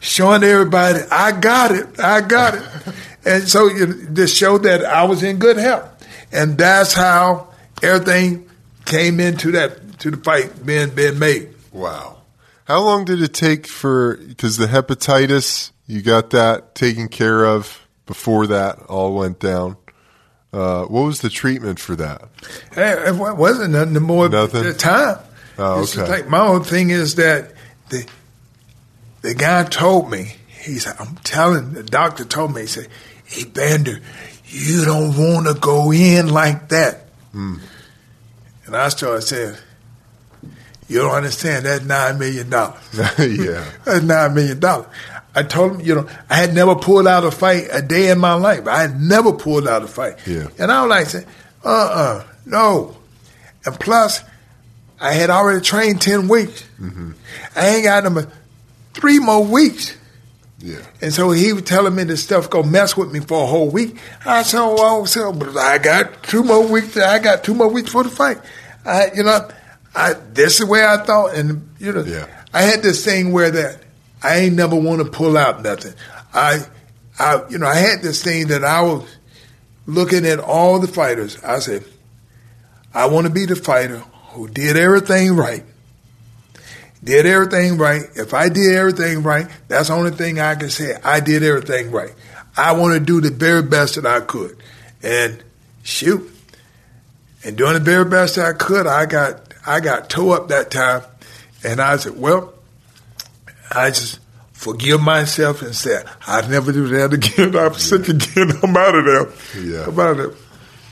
[0.00, 2.62] showing everybody, I got it, I got it.
[3.24, 5.90] and so it just showed that I was in good health.
[6.32, 7.48] And that's how
[7.82, 8.50] everything
[8.84, 11.54] came into that, to the fight being, being made.
[11.72, 12.23] Wow.
[12.64, 17.86] How long did it take for, because the hepatitis, you got that taken care of
[18.06, 19.76] before that all went down?
[20.52, 22.28] Uh, what was the treatment for that?
[22.76, 24.72] It wasn't nothing more nothing?
[24.76, 25.18] time.
[25.58, 26.08] Oh, okay.
[26.08, 27.52] Like my own thing is that
[27.88, 28.06] the
[29.22, 32.88] the guy told me, he said, I'm telling the doctor told me, he said,
[33.24, 34.00] Hey Bander,
[34.46, 37.06] you don't want to go in like that.
[37.34, 37.60] Mm.
[38.66, 39.56] And I started saying,
[40.88, 42.80] You don't understand, that's nine million dollars.
[43.18, 43.64] yeah.
[43.84, 44.86] that's nine million dollars.
[45.34, 48.18] I told him, you know, I had never pulled out a fight a day in
[48.18, 48.66] my life.
[48.68, 50.18] I had never pulled out a fight.
[50.26, 50.48] Yeah.
[50.58, 51.26] And I was like, saying,
[51.64, 52.96] uh uh no.
[53.64, 54.22] And plus,
[55.00, 56.64] I had already trained 10 weeks.
[56.80, 57.12] Mm-hmm.
[57.56, 58.30] I ain't got them
[58.92, 59.96] three more weeks.
[60.58, 60.80] Yeah.
[61.02, 63.68] And so he was telling me this stuff go mess with me for a whole
[63.68, 63.98] week.
[64.24, 66.96] I said, well, so I got two more weeks.
[66.96, 68.38] I got two more weeks for the fight.
[68.84, 69.48] I, you know,
[69.94, 71.34] I, this is the way I thought.
[71.34, 72.26] And, you know, yeah.
[72.52, 73.80] I had this thing where that
[74.22, 75.94] I ain't never want to pull out nothing.
[76.32, 76.64] I,
[77.18, 79.16] I, you know, I had this thing that I was
[79.86, 81.42] looking at all the fighters.
[81.44, 81.84] I said,
[82.92, 83.98] I want to be the fighter
[84.30, 85.64] who did everything right.
[87.02, 88.02] Did everything right.
[88.16, 90.96] If I did everything right, that's the only thing I can say.
[91.04, 92.14] I did everything right.
[92.56, 94.56] I want to do the very best that I could.
[95.02, 95.42] And
[95.82, 96.30] shoot.
[97.44, 100.70] And doing the very best that I could, I got I got tore up that
[100.70, 101.02] time.
[101.62, 102.52] And I said, well,
[103.70, 104.20] I just
[104.52, 107.56] forgive myself and said, I'll never do that again.
[107.56, 108.52] I'm sick again.
[108.62, 109.62] I'm out of there.
[109.62, 109.86] Yeah.
[109.86, 110.32] I'm out of there.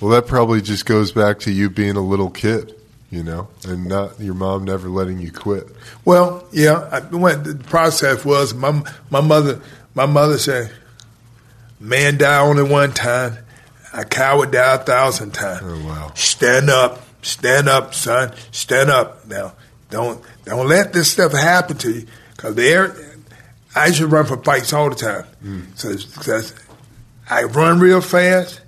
[0.00, 2.74] Well, that probably just goes back to you being a little kid
[3.12, 5.68] you know, and not your mom never letting you quit.
[6.02, 9.60] Well, yeah, I, what the process was my my mother
[9.94, 10.72] my mother said,
[11.78, 13.36] "Man die only one time,
[13.92, 16.12] a coward die a thousand times." Oh wow!
[16.14, 19.26] Stand up, stand up, son, stand up.
[19.26, 19.54] Now,
[19.90, 22.06] don't don't let this stuff happen to you,
[22.36, 22.94] because there,
[23.74, 25.24] I used to run for fights all the time.
[25.42, 25.78] Mm.
[25.78, 26.54] So, so
[27.30, 28.60] I run real fast.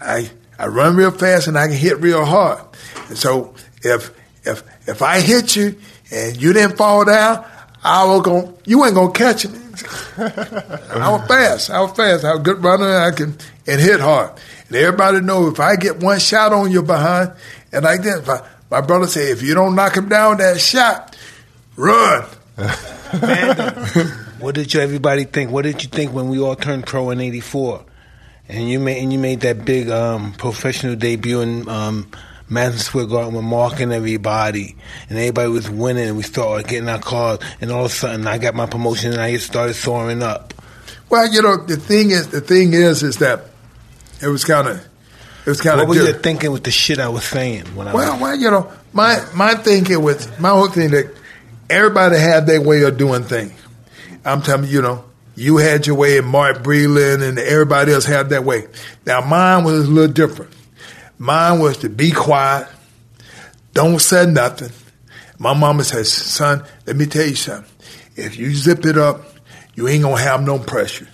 [0.00, 2.60] I I run real fast and I can hit real hard.
[3.08, 4.12] And so if
[4.44, 5.76] if if I hit you
[6.10, 7.44] and you didn't fall down,
[7.82, 9.58] I was going you ain't gonna catch me.
[10.16, 11.70] I was fast.
[11.70, 12.24] I was fast.
[12.24, 14.30] I was a good runner I can and hit hard.
[14.68, 17.32] And everybody know if I get one shot on your behind
[17.72, 21.16] and like that, I, my brother say if you don't knock him down that shot,
[21.76, 22.24] run.
[24.40, 25.50] what did you everybody think?
[25.50, 27.84] What did you think when we all turned pro in '84,
[28.48, 32.10] and you made and you made that big um, professional debut in um,
[32.48, 34.76] Madison Square Garden with Mark and everybody,
[35.08, 38.26] and everybody was winning, and we started getting our cars, and all of a sudden
[38.26, 40.54] I got my promotion, and I just started soaring up.
[41.10, 43.46] Well, you know, the thing is, the thing is, is that
[44.24, 44.76] it was kind of,
[45.46, 45.88] it was kind of.
[45.88, 47.66] What was you thinking with the shit I was saying?
[47.76, 51.14] When well, I was, well, you know, my my thinking was my whole thing that
[51.68, 53.52] everybody had their way of doing things.
[54.24, 55.04] I'm telling you, you know,
[55.36, 58.66] you had your way, and Mark Breland and everybody else had that way.
[59.04, 60.52] Now mine was a little different.
[61.18, 62.68] Mine was to be quiet,
[63.72, 64.70] don't say nothing.
[65.38, 67.70] My mama says, son, let me tell you something.
[68.16, 69.22] If you zip it up,
[69.74, 71.08] you ain't gonna have no pressure.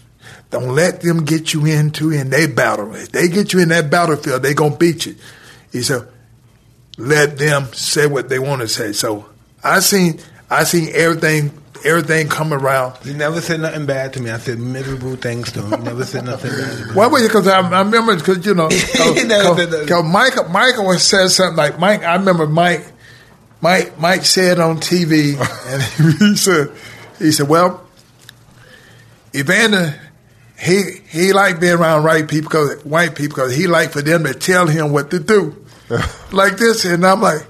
[0.51, 2.95] Don't let them get you into in their battle.
[2.95, 5.15] If they get you in that battlefield, they gonna beat you.
[5.71, 6.09] He said,
[7.01, 8.93] let them say what they want to say.
[8.93, 9.27] So
[9.65, 10.21] I seen
[10.51, 11.53] I seen everything
[11.85, 12.97] everything come around.
[13.05, 14.31] He never said nothing bad to me.
[14.31, 15.81] I said miserable things to him.
[15.81, 16.95] He never said nothing bad to me.
[16.95, 20.49] Why was Because I, I remember because you know, He never said uh, because Michael
[20.49, 22.03] Michael was said something like Mike.
[22.03, 22.93] I remember Mike
[23.61, 25.37] Mike Mike said on TV,
[25.69, 25.83] and
[26.19, 26.71] he said
[27.19, 27.87] he said, "Well,
[29.35, 29.99] Evander."
[30.61, 34.25] He he liked being around right people because white people because he liked for them
[34.25, 35.65] to tell him what to do,
[36.33, 36.85] like this.
[36.85, 37.47] And I'm like,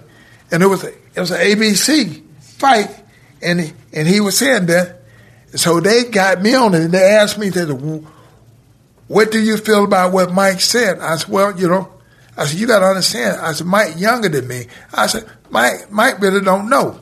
[0.50, 2.88] and it was a, it was an ABC fight,
[3.42, 4.98] and he, and he was saying that.
[5.54, 7.74] So they got me on it, and they asked me to,
[9.08, 11.00] what do you feel about what Mike said?
[11.00, 11.92] I said, well, you know,
[12.36, 13.40] I said, you got to understand.
[13.40, 14.66] I said, Mike younger than me.
[14.94, 17.00] I said, Mike, Mike really don't know.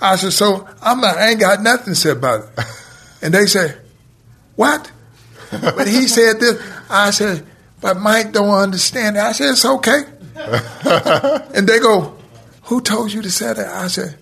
[0.00, 2.64] I said, so I'm not, I ain't got nothing to say about it.
[3.24, 3.80] And they said,
[4.56, 4.90] what?
[5.60, 6.62] But he said this.
[6.88, 7.46] I said,
[7.80, 9.20] but Mike don't understand it.
[9.20, 10.02] I said, it's okay.
[11.54, 12.16] and they go,
[12.62, 13.68] who told you to say that?
[13.68, 14.16] I said,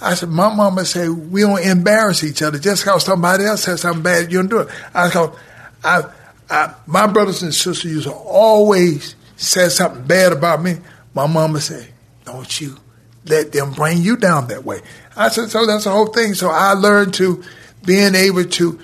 [0.00, 3.82] I said, my mama said we don't embarrass each other just because somebody else says
[3.82, 4.68] something bad, you don't do it.
[4.92, 5.36] I go,
[5.84, 6.02] I,
[6.50, 10.78] I, my brothers and sisters used to always say something bad about me.
[11.14, 11.88] My mama said,
[12.24, 12.76] don't you
[13.26, 14.80] let them bring you down that way.
[15.16, 16.34] I said, so that's the whole thing.
[16.34, 17.44] So I learned to
[17.84, 18.80] being able to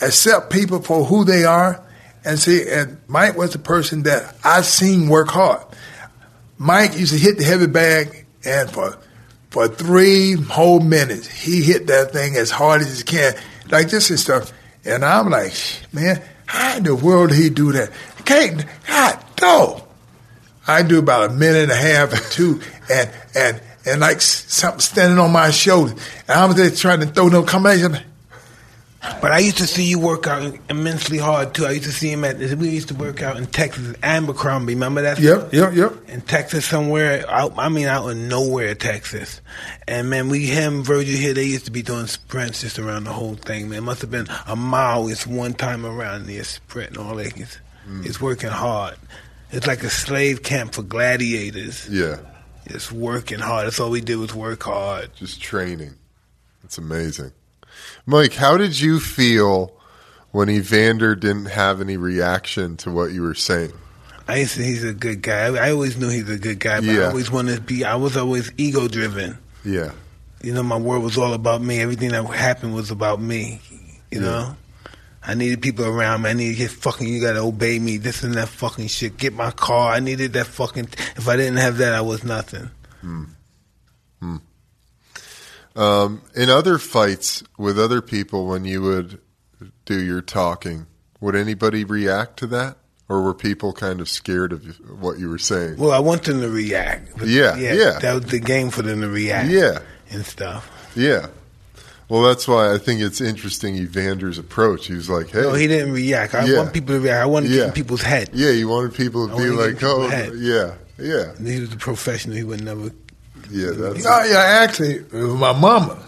[0.00, 1.84] accept people for who they are
[2.24, 5.64] and see, and Mike was the person that I seen work hard.
[6.58, 8.98] Mike used to hit the heavy bag and for
[9.50, 13.34] for three whole minutes he hit that thing as hard as he can,
[13.70, 14.52] like this and stuff.
[14.84, 15.54] And I'm like,
[15.92, 17.90] man, how in the world did he do that?
[18.24, 19.86] Can't God no.
[20.66, 24.80] I do about a minute and a half or two and and and like something
[24.80, 25.92] standing on my shoulder.
[26.28, 27.98] And I'm just trying to throw no combination.
[29.00, 31.64] But I used to see you work out immensely hard too.
[31.64, 32.38] I used to see him at.
[32.38, 34.74] We used to work out in Texas, Abercrombie.
[34.74, 35.18] Remember that?
[35.18, 36.08] Yep, yep, yep.
[36.08, 37.54] In Texas, somewhere out.
[37.56, 39.40] I mean, out in nowhere, Texas.
[39.88, 41.34] And man, we him Virgil Hill.
[41.34, 43.70] They used to be doing sprints just around the whole thing.
[43.70, 45.08] Man, it must have been a mile.
[45.08, 47.34] It's one time around there sprinting all that.
[47.38, 48.04] It's, mm.
[48.04, 48.96] it's working hard.
[49.50, 51.88] It's like a slave camp for gladiators.
[51.88, 52.18] Yeah,
[52.66, 53.66] It's working hard.
[53.66, 55.14] That's all we did was work hard.
[55.14, 55.94] just training.
[56.64, 57.32] It's amazing.
[58.06, 59.72] Mike, how did you feel
[60.32, 63.72] when Evander didn't have any reaction to what you were saying?
[64.28, 65.46] I used to, he's a good guy.
[65.46, 67.84] I, I always knew he's a good guy, but I always wanted to be.
[67.84, 69.36] I was always ego driven.
[69.64, 69.90] Yeah,
[70.42, 71.80] You know, my world was all about me.
[71.80, 73.60] Everything that happened was about me.
[74.10, 74.56] You know,
[75.22, 76.30] I needed people around me.
[76.30, 77.06] I needed his fucking.
[77.06, 77.98] You gotta obey me.
[77.98, 79.16] This and that fucking shit.
[79.18, 79.92] Get my car.
[79.92, 80.88] I needed that fucking.
[81.16, 82.70] If I didn't have that, I was nothing.
[83.00, 83.24] Hmm.
[84.20, 84.36] Hmm.
[85.76, 89.20] Um, in other fights with other people, when you would
[89.84, 90.86] do your talking,
[91.20, 92.76] would anybody react to that,
[93.08, 94.64] or were people kind of scared of
[95.00, 95.76] what you were saying?
[95.76, 97.16] Well, I want them to react.
[97.18, 97.98] But Yeah, yeah.
[98.00, 99.48] That was the game for them to react.
[99.50, 99.78] Yeah.
[100.12, 100.68] and stuff.
[100.96, 101.28] Yeah.
[102.08, 104.88] Well, that's why I think it's interesting Evander's approach.
[104.88, 106.34] He was like, "Hey, No, he didn't react.
[106.34, 106.56] I Yeah.
[106.58, 107.22] want people to react.
[107.22, 107.66] I want to get Yeah.
[107.66, 108.30] in people's head.
[108.32, 110.32] yeah, he wanted people to I be like, oh, ahead.
[110.36, 112.34] yeah, yeah, And he was a professional.
[112.36, 112.90] He would never.
[113.50, 116.02] Yeah." That's Oh, yeah, actually, it was my mama.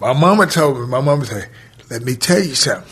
[0.00, 1.48] My mama told me, my mama said,
[1.90, 2.88] let me tell you something.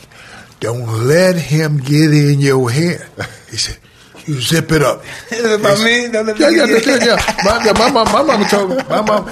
[0.61, 3.07] Don't let him get in your head.
[3.51, 3.79] He said,
[4.27, 5.03] you zip it up.
[5.31, 6.09] Is it about me?
[6.13, 7.37] Don't let Yeah, yeah, yeah, yeah.
[7.45, 9.25] My, yeah, my, mom, my mama told me, my mom,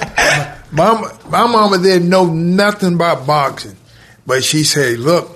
[0.71, 3.75] my, my mama didn't know nothing about boxing.
[4.25, 5.29] But she said, look,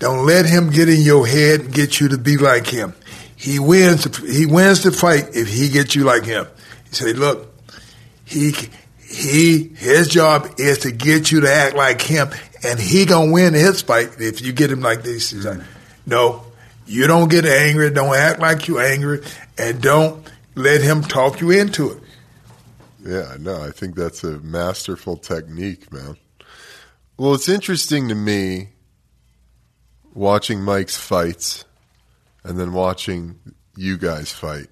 [0.00, 2.94] don't let him get in your head and get you to be like him.
[3.36, 6.46] He wins, the- he wins the fight if he gets you like him.
[6.88, 7.49] He said, look,
[8.30, 8.52] he,
[8.98, 12.28] he, his job is to get you to act like him,
[12.62, 15.30] and he gonna win his fight if you get him like this.
[15.30, 15.70] He's like, mm-hmm.
[16.06, 16.44] no,
[16.86, 19.22] you don't get angry, don't act like you angry,
[19.58, 20.24] and don't
[20.54, 22.02] let him talk you into it.
[23.04, 26.16] Yeah, no, I think that's a masterful technique, man.
[27.16, 28.70] Well, it's interesting to me
[30.14, 31.64] watching Mike's fights
[32.44, 33.38] and then watching
[33.76, 34.68] you guys fight.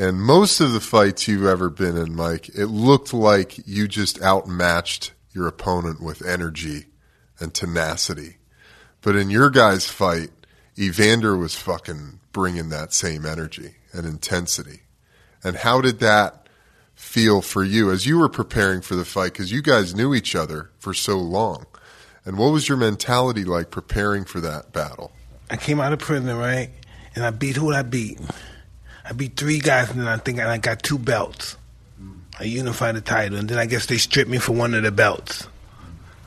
[0.00, 4.22] And most of the fights you've ever been in, Mike, it looked like you just
[4.22, 6.86] outmatched your opponent with energy
[7.38, 8.38] and tenacity.
[9.02, 10.30] But in your guys' fight,
[10.78, 14.84] Evander was fucking bringing that same energy and intensity.
[15.44, 16.48] And how did that
[16.94, 19.34] feel for you as you were preparing for the fight?
[19.34, 21.66] Because you guys knew each other for so long.
[22.24, 25.12] And what was your mentality like preparing for that battle?
[25.50, 26.70] I came out of prison, right?
[27.14, 28.18] And I beat who I beat?
[29.10, 31.56] I beat three guys, and then I think I got two belts.
[32.38, 34.92] I unified the title, and then I guess they stripped me for one of the
[34.92, 35.48] belts.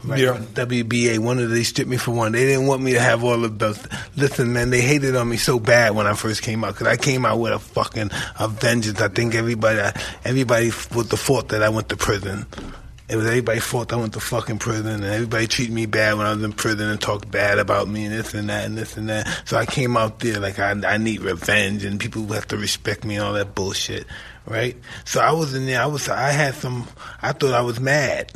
[0.05, 0.37] Yeah.
[0.53, 2.33] WBA, one of they stripped me for one.
[2.33, 3.87] They didn't want me to have all the belts.
[4.17, 6.97] Listen, man, they hated on me so bad when I first came out because I
[6.97, 8.99] came out with a fucking a vengeance.
[8.99, 9.79] I think everybody,
[10.25, 12.45] everybody was the fault that I went to prison.
[13.13, 16.25] It was everybody's fault I went to fucking prison, and everybody treated me bad when
[16.25, 18.97] I was in prison and talked bad about me and this and that and this
[18.97, 19.27] and that.
[19.45, 23.05] So I came out there like I, I need revenge, and people have to respect
[23.05, 24.07] me and all that bullshit,
[24.47, 24.75] right?
[25.05, 25.79] So I was in there.
[25.79, 26.09] I was.
[26.09, 26.87] I had some.
[27.21, 28.31] I thought I was mad.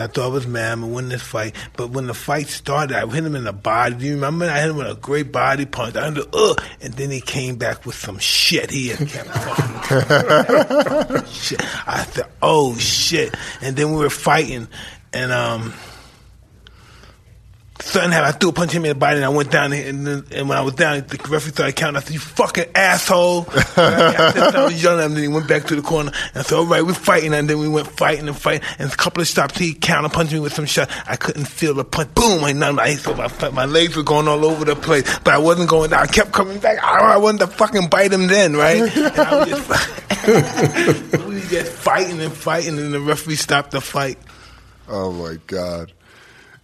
[0.00, 0.72] I thought I was mad.
[0.72, 1.54] I'm gonna win this fight.
[1.76, 3.94] But when the fight started, I hit him in the body.
[3.96, 4.46] Do you remember?
[4.46, 5.96] I hit him with a great body punch.
[5.96, 8.70] I under, ugh, and then he came back with some shit.
[8.70, 11.60] He had kept fucking shit.
[11.86, 13.34] I thought, oh shit.
[13.60, 14.68] And then we were fighting,
[15.12, 15.74] and um.
[17.80, 18.34] Something happened.
[18.34, 19.72] I threw a punch him in the body, and I went down.
[19.72, 21.96] And, then, and when I was down, the referee started counting.
[21.96, 25.14] I said, "You fucking asshole!" I said, I was yelling at him.
[25.14, 27.48] Then he went back to the corner, and I said, "All right, we're fighting." And
[27.48, 28.66] then we went fighting and fighting.
[28.78, 30.90] And a couple of stops, he counter punched me with some shot.
[31.06, 32.14] I couldn't feel the punch.
[32.14, 32.44] Boom!
[32.44, 32.78] I numb.
[32.78, 35.90] I so my my legs were going all over the place, but I wasn't going
[35.90, 36.02] down.
[36.02, 36.82] I kept coming back.
[36.82, 38.80] I, I wanted to fucking bite him then, right?
[39.00, 44.18] And I was just, we just fighting and fighting, and the referee stopped the fight.
[44.88, 45.92] Oh my god.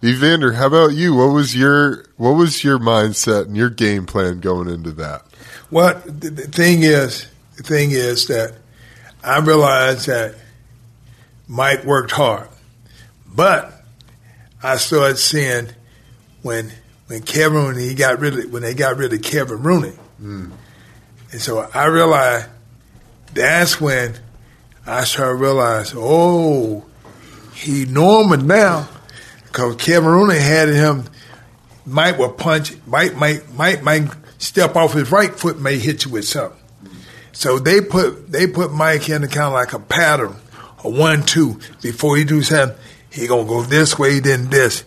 [0.03, 1.15] Evander, how about you?
[1.15, 5.23] What was your what was your mindset and your game plan going into that?
[5.71, 8.55] Well, the, the thing is, the thing is that
[9.23, 10.35] I realized that
[11.47, 12.47] Mike worked hard,
[13.25, 13.73] but
[14.61, 15.69] I started seeing
[16.43, 16.71] when
[17.07, 20.51] when Kevin he got rid of when they got rid of Kevin Rooney, hmm.
[21.31, 22.49] and so I realized
[23.33, 24.13] that's when
[24.85, 26.85] I started realize, oh,
[27.55, 28.87] he Norman now
[29.57, 31.05] because Rooney had him.
[31.83, 32.75] Mike will punch.
[32.85, 36.59] Mike might might might step off his right foot, may hit you with something.
[37.31, 40.35] So they put they put Mike in the kind of like a pattern,
[40.83, 41.59] a one two.
[41.81, 42.77] Before he do something,
[43.09, 44.85] he gonna go this way, then this.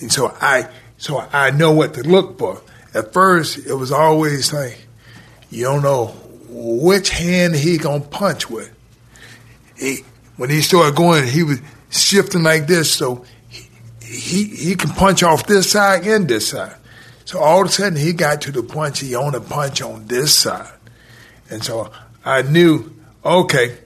[0.00, 2.62] And so I so I know what to look for.
[2.94, 4.86] At first, it was always like
[5.50, 6.06] you don't know
[6.48, 8.72] which hand he gonna punch with.
[9.76, 10.02] He,
[10.36, 11.58] when he started going, he was
[11.90, 13.24] shifting like this, so
[14.14, 16.76] he he can punch off this side and this side.
[17.24, 20.34] So all of a sudden he got to the punch he only punch on this
[20.34, 20.72] side.
[21.50, 21.90] And so
[22.24, 22.94] I knew,
[23.24, 23.76] okay,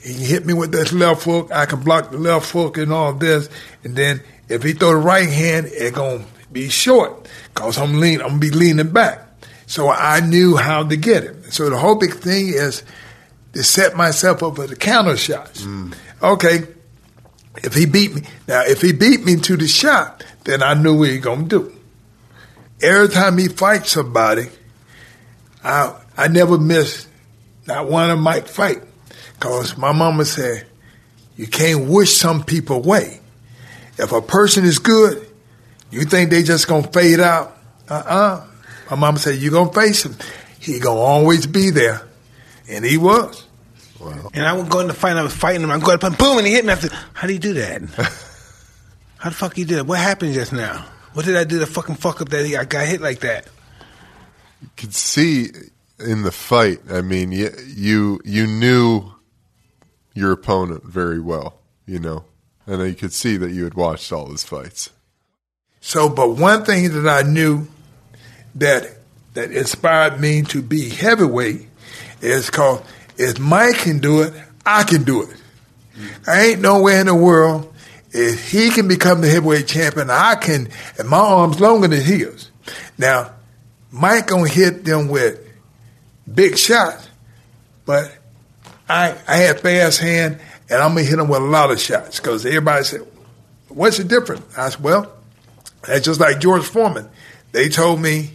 [0.00, 3.12] he hit me with this left hook, I can block the left hook and all
[3.12, 3.48] this.
[3.84, 7.28] And then if he throw the right hand, it gonna be short.
[7.54, 9.22] Cause I'm lean I'm gonna be leaning back.
[9.66, 11.42] So I knew how to get him.
[11.50, 12.84] So the whole big thing is
[13.52, 15.62] to set myself up for the counter shots.
[15.62, 15.94] Mm.
[16.22, 16.66] Okay,
[17.62, 20.98] if he beat me, now if he beat me to the shot, then I knew
[20.98, 21.72] what he gonna do.
[22.82, 24.48] Every time he fights somebody,
[25.64, 27.06] I I never miss
[27.66, 28.82] not one of Mike fight,
[29.40, 30.66] cause my mama said
[31.36, 33.20] you can't wish some people away.
[33.98, 35.26] If a person is good,
[35.90, 37.56] you think they just gonna fade out?
[37.88, 38.46] Uh uh
[38.90, 40.16] My mama said you gonna face him.
[40.58, 42.02] He gonna always be there,
[42.68, 43.45] and he was.
[44.34, 45.70] And I would go in the fight, and I was fighting him.
[45.70, 46.72] I go up and boom, and he hit me.
[46.72, 47.82] I said, "How do you do that?
[49.18, 49.86] How the fuck you did it?
[49.86, 50.84] What happened just now?
[51.14, 53.46] What did I do to fucking fuck up that he, I got hit like that?"
[54.62, 55.50] You could see
[55.98, 56.80] in the fight.
[56.90, 59.12] I mean, you you, you knew
[60.14, 62.24] your opponent very well, you know,
[62.66, 64.90] and you could see that you had watched all his fights.
[65.80, 67.68] So, but one thing that I knew
[68.56, 68.96] that
[69.34, 71.68] that inspired me to be heavyweight
[72.22, 72.84] is called
[73.18, 74.32] if Mike can do it,
[74.64, 75.36] I can do it.
[76.26, 77.72] I ain't nowhere in the world
[78.12, 82.50] if he can become the heavyweight champion, I can, and my arm's longer than his.
[82.96, 83.32] Now,
[83.90, 85.40] Mike gonna hit them with
[86.32, 87.08] big shots,
[87.84, 88.16] but
[88.88, 90.38] I I had fast hand,
[90.68, 93.06] and I'm gonna hit them with a lot of shots because everybody said,
[93.68, 95.12] "What's the difference?" I said, "Well,
[95.82, 97.08] that's just like George Foreman.
[97.52, 98.32] They told me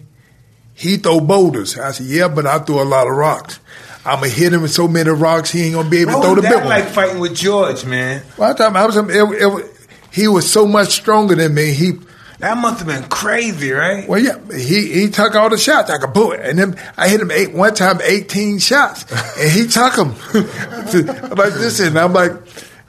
[0.74, 1.78] he throw boulders.
[1.78, 3.60] I said, yeah, but I throw a lot of rocks.
[4.06, 6.36] I'm gonna hit him with so many rocks he ain't gonna be able to throw
[6.36, 8.22] the that big like fighting with George, man?
[8.36, 9.72] One time I was, it, it,
[10.12, 11.74] he was so much stronger than me.
[11.74, 11.92] He,
[12.40, 14.08] That must have been crazy, right?
[14.08, 15.90] well, yeah, he he took all the shots.
[15.92, 19.06] I could pull it, and then I hit him eight one time, eighteen shots,
[19.38, 22.32] and he took them I'm like this, and I'm like,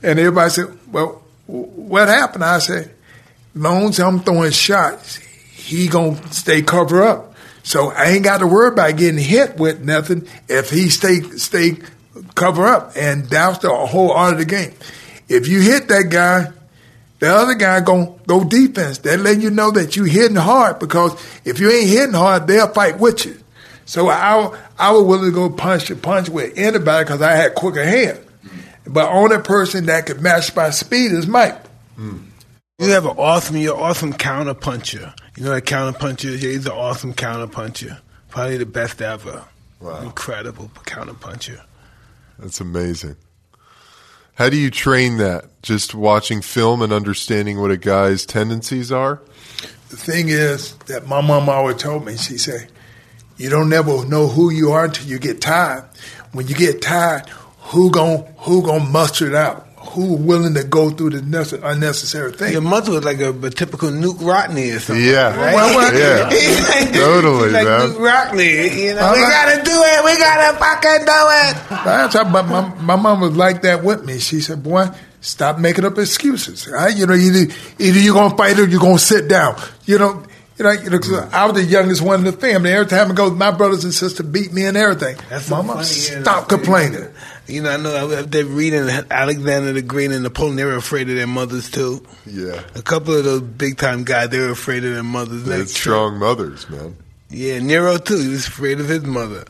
[0.02, 2.44] and everybody said, well, what happened?
[2.44, 2.90] I said,
[3.54, 7.31] long as I'm throwing shots, he gonna stay cover up.
[7.62, 11.78] So I ain't got to worry about getting hit with nothing if he stay stay
[12.34, 14.72] cover up, and that's the whole art of the game.
[15.28, 16.52] If you hit that guy,
[17.20, 18.98] the other guy gonna go defense.
[18.98, 21.12] They let you know that you hitting hard because
[21.44, 23.38] if you ain't hitting hard, they'll fight with you.
[23.84, 27.54] So I I was willing to go punch to punch with anybody because I had
[27.54, 28.18] quicker hand.
[28.86, 31.58] But only person that could match my speed is Mike.
[32.78, 35.14] You have an awesome, you're an awesome counter puncher.
[35.36, 36.32] You know that counterpuncher?
[36.32, 37.98] Yeah, he's an awesome counterpuncher.
[38.28, 39.44] Probably the best ever.
[39.80, 40.02] Wow.
[40.02, 41.60] Incredible counterpuncher.
[42.38, 43.16] That's amazing.
[44.34, 45.62] How do you train that?
[45.62, 49.20] Just watching film and understanding what a guy's tendencies are?
[49.90, 52.70] The thing is that my mom always told me, she said,
[53.36, 55.84] you don't never know who you are until you get tired.
[56.32, 57.28] When you get tired,
[57.58, 59.68] who gon' who gon' muster it out?
[59.90, 62.52] Who willing to go through the nece- unnecessary thing?
[62.52, 65.04] Your mother was like a, a typical Knute Rockne or something.
[65.04, 65.36] Yeah.
[65.36, 65.54] Right?
[65.54, 66.24] Well, well, Yeah.
[66.82, 67.80] Like- Totally, he's like man.
[67.90, 68.78] Knute Rockne.
[68.78, 69.30] You know, All we right.
[69.30, 70.04] gotta do it.
[70.04, 71.84] We gotta fucking do it.
[71.84, 74.18] That's how- But my, my mom was like that with me.
[74.18, 74.86] She said, "Boy,
[75.20, 76.66] stop making up excuses.
[76.68, 76.96] Right?
[76.96, 79.56] You know, either either you're gonna fight or you're gonna sit down.
[79.84, 80.22] You know."
[80.58, 82.70] You know, you know 'cause I was the youngest one in the family.
[82.72, 85.16] Every time I go, my brothers and sisters beat me and everything.
[85.30, 87.08] That's Mama, stop complaining.
[87.48, 90.56] You know, I know they're reading Alexander the Great and Napoleon.
[90.56, 92.06] They were afraid of their mothers too.
[92.24, 92.62] Yeah.
[92.74, 95.44] A couple of those big time guys, they were afraid of their mothers.
[95.44, 96.96] They had strong mothers, man.
[97.30, 98.18] Yeah, Nero too.
[98.18, 99.44] He was afraid of his mother.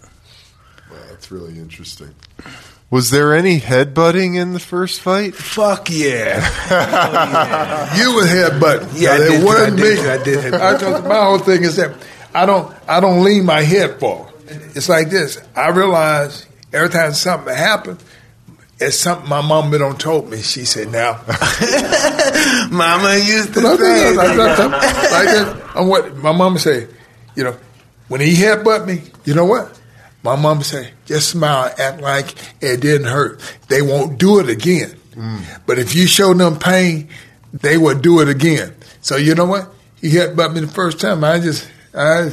[0.91, 2.15] Wow, that's really interesting.
[2.91, 5.35] Was there any headbutting in the first fight?
[5.35, 6.41] Fuck yeah.
[7.97, 9.01] You was headbutting.
[9.01, 10.11] Yeah, it wasn't I did me.
[10.11, 10.55] I did.
[10.55, 11.95] I told- my whole thing is that
[12.35, 14.33] I don't I don't lean my head forward.
[14.75, 15.39] It's like this.
[15.57, 18.03] I realize every time something happened,
[18.81, 20.43] it's something my mom been on told me.
[20.43, 21.21] She said, "Now,
[22.71, 24.17] Mama used to like say.
[24.17, 26.89] like what my mama say.
[27.37, 27.57] You know,
[28.09, 29.79] when he headbutt me, you know what?
[30.23, 33.41] My mama say, just smile, act like it didn't hurt.
[33.69, 34.97] They won't do it again.
[35.15, 35.43] Mm.
[35.67, 37.09] But if you show them pain,
[37.53, 38.75] they will do it again.
[39.01, 39.73] So you know what?
[40.01, 41.25] He headbutt me the first time.
[41.25, 42.31] I just, I,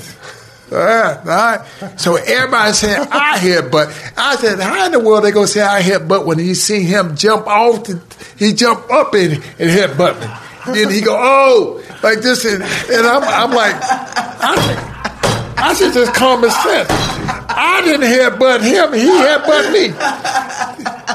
[0.72, 1.65] all right.
[1.97, 4.13] So everybody said I headbutt.
[4.17, 7.15] I said, how in the world they gonna say I headbutt when you see him
[7.15, 7.84] jump off?
[7.86, 8.01] The,
[8.38, 10.28] he jump up and, and headbutt me.
[10.74, 16.13] Then he go, oh, like this, and, and I'm, I'm like, I, I said just
[16.13, 17.18] common sense.
[17.62, 19.89] I didn't headbutt him; he headbutt me.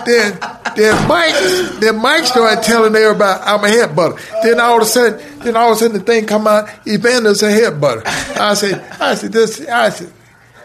[0.05, 0.39] Then,
[0.77, 4.43] then Mike, then Mike started telling everybody I'm a headbutter.
[4.43, 7.43] Then all of a sudden, then all of a sudden the thing come out, Evander's
[7.43, 8.03] a headbutter.
[8.37, 10.13] I said, I said this, I said,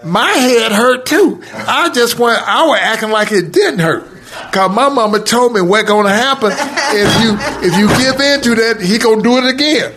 [0.03, 1.41] my head hurt too.
[1.53, 4.05] I just went, I was acting like it didn't hurt.
[4.51, 8.55] Cause my mama told me what's gonna happen if you if you give in to
[8.55, 9.93] that, he gonna do it again.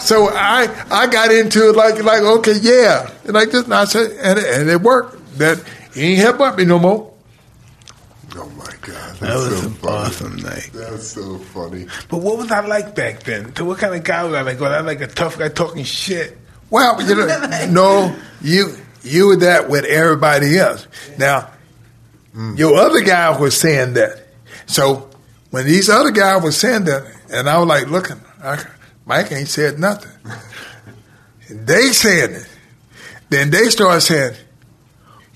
[0.00, 3.84] So I I got into it like like okay yeah and like this and I
[3.84, 5.62] said and, it- and it worked that
[5.94, 7.12] he ain't headbutt me no more.
[8.36, 9.92] Oh my god, that's That was so an funny.
[9.96, 10.70] awesome night.
[10.72, 11.86] That's so funny.
[12.08, 13.54] But what was I like back then?
[13.56, 14.60] So what kind of guy was I like?
[14.60, 16.38] Was I like a tough guy talking shit?
[16.70, 20.86] Well, you know, no, you you were that with everybody else.
[21.18, 21.50] Now,
[22.54, 24.26] your other guy was saying that.
[24.66, 25.10] So
[25.50, 28.64] when these other guys were saying that, and I was like looking, I,
[29.10, 30.12] Mike ain't said nothing.
[31.50, 32.48] they said it.
[33.28, 34.36] Then they started saying,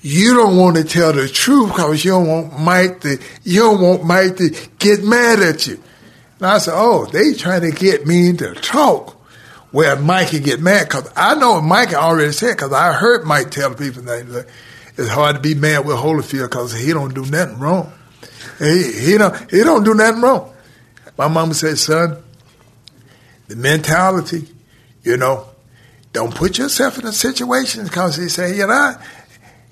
[0.00, 3.80] you don't want to tell the truth because you don't want Mike to you don't
[3.80, 5.82] want Mike to get mad at you.
[6.38, 9.20] And I said, oh, they trying to get me to talk
[9.72, 13.50] where Mike can get mad because I know Mike already said because I heard Mike
[13.50, 14.46] tell people that
[14.96, 17.92] it's hard to be mad with Holyfield because he don't do nothing wrong.
[18.60, 20.52] He he don't he don't do nothing wrong.
[21.18, 22.23] My mama said, son,
[23.49, 24.49] the mentality,
[25.03, 25.47] you know,
[26.12, 28.95] don't put yourself in a situation because he say, you know,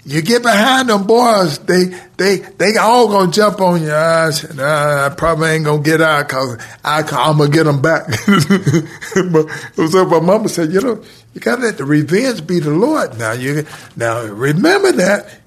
[0.05, 1.85] you get behind them boys, they
[2.17, 3.95] they they all gonna jump on you.
[3.95, 8.07] I said, nah, I probably ain't gonna get out because I'm gonna get them back.
[9.33, 11.05] but so my mama said, you know,
[11.35, 13.17] you gotta let the revenge be the Lord.
[13.17, 13.65] Now you
[13.95, 15.39] now remember that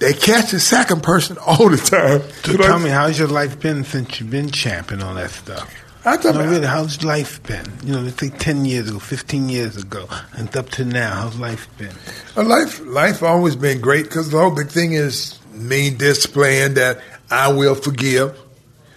[0.00, 2.20] they catch the second person all the time.
[2.44, 5.74] So tell me, how's your life been since you've been champ and all that stuff?
[6.06, 7.66] I thought, No, really, how's life been?
[7.82, 11.36] You know, let's say 10 years ago, 15 years ago, and up to now, how's
[11.36, 11.92] life been?
[12.36, 17.00] Well, life life always been great because the whole big thing is me displaying that
[17.28, 18.38] I will forgive.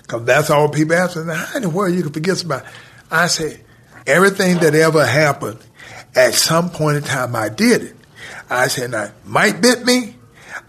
[0.03, 1.33] Because that's all people ask me.
[1.33, 2.67] How in the world you can forgive somebody?
[3.09, 3.59] I say,
[4.05, 5.59] everything that ever happened,
[6.15, 7.95] at some point in time I did it.
[8.51, 10.15] I said, now, Mike bit me.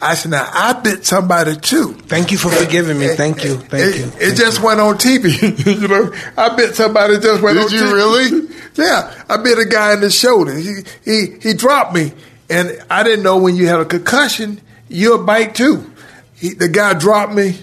[0.02, 1.92] I said, now, I bit somebody too.
[1.92, 3.06] Thank you for forgiving me.
[3.06, 3.54] Eh, Thank you.
[3.54, 4.04] Eh, Thank it, you.
[4.06, 5.66] It Thank just went on TV.
[5.80, 7.92] you know, I bit somebody just went Did on you TV.
[7.92, 8.48] really?
[8.76, 10.54] Yeah, I bit a guy in the shoulder.
[10.56, 12.12] He he he dropped me,
[12.48, 15.92] and I didn't know when you had a concussion, you'll bite too.
[16.36, 17.58] He, the guy dropped me,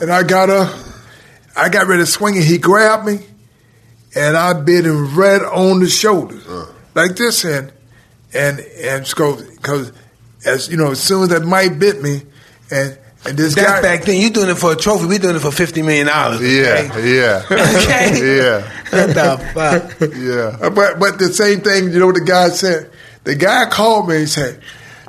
[0.00, 0.76] and I got up.
[1.56, 3.20] I got ready to swing, and he grabbed me,
[4.14, 6.66] and I bit him right on the shoulder, uh.
[6.96, 7.72] like this, and
[8.34, 9.92] and and because
[10.44, 12.22] as you know, as soon as that mite bit me,
[12.70, 14.18] and And this That's guy, back then.
[14.20, 15.04] You doing it for a trophy.
[15.06, 16.40] We doing it for fifty million dollars.
[16.40, 18.36] Yeah, yeah, Okay.
[18.38, 20.00] yeah, What the fuck?
[20.16, 20.68] yeah.
[20.70, 22.90] But but the same thing, you know what the guy said?
[23.24, 24.60] The guy called me and said,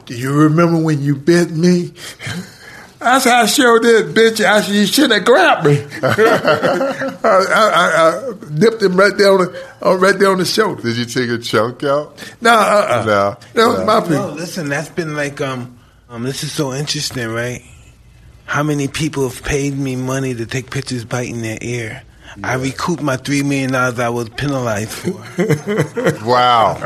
[0.05, 1.93] Do you remember when you bit me?
[3.03, 4.43] I said, I sure did, bitch.
[4.45, 5.79] I said, you should have grabbed me.
[6.03, 10.45] I, I, I, I nipped him right there on the, uh, right there on the
[10.45, 10.81] shoulder.
[10.83, 12.15] Did you take a chunk out?
[12.41, 13.03] No, uh-uh.
[13.05, 13.85] No, That was no.
[13.85, 14.31] my No, people.
[14.33, 15.77] listen, that's been like um
[16.09, 17.63] um this is so interesting, right?
[18.45, 22.03] How many people have paid me money to take pictures biting their ear?
[22.43, 25.21] I recouped my three million dollars I was penalized for.
[26.25, 26.77] Wow,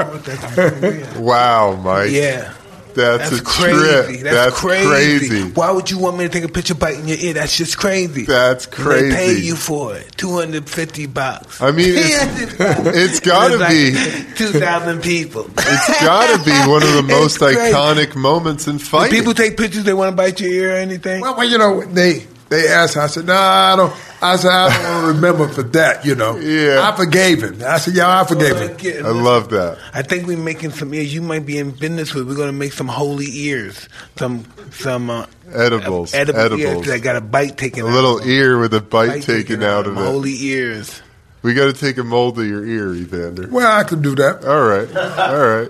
[1.18, 2.12] wow, Mike.
[2.12, 2.54] yeah.
[2.96, 4.18] That's, That's a crazy.
[4.20, 4.24] trip.
[4.24, 4.88] That's, crazy.
[4.88, 5.44] crazy.
[5.52, 7.34] Why would you want me to take a picture biting your ear?
[7.34, 8.24] That's just crazy.
[8.26, 10.12] That's And They pay you for it.
[10.18, 11.62] Two hundred fifty bucks.
[11.62, 12.56] I mean, it's-
[12.96, 13.92] it's gotta be.
[14.36, 15.46] two thousand people.
[15.58, 19.18] It's got to be one of the most iconic moments in Do fighting.
[19.18, 19.84] people take pictures.
[19.84, 21.22] They want to bite your ear or anything.
[21.22, 22.98] Well, well, you know, they they asked.
[22.98, 23.94] I said, No, I don't.
[24.22, 26.06] I said, I don't want to remember for that.
[26.06, 26.82] You know, Yeah.
[26.90, 27.62] I forgave him.
[27.66, 29.06] I said, Yeah, I forgave him.
[29.06, 29.78] I love that.
[29.94, 31.14] I think we're making some ears.
[31.14, 32.28] You might be in business with.
[32.28, 33.88] We're going to make some holy ears,
[34.18, 36.62] some some uh, Edibles, edible edibles.
[36.62, 37.84] ears that got a bite taken.
[37.84, 38.32] A out little of them.
[38.32, 40.02] ear with a bite, Bite taken out of it.
[40.02, 41.02] Holy ears.
[41.44, 43.48] We got to take a mold of your ear, Evander.
[43.52, 44.44] Well, I can do that.
[44.44, 45.70] All right, all right.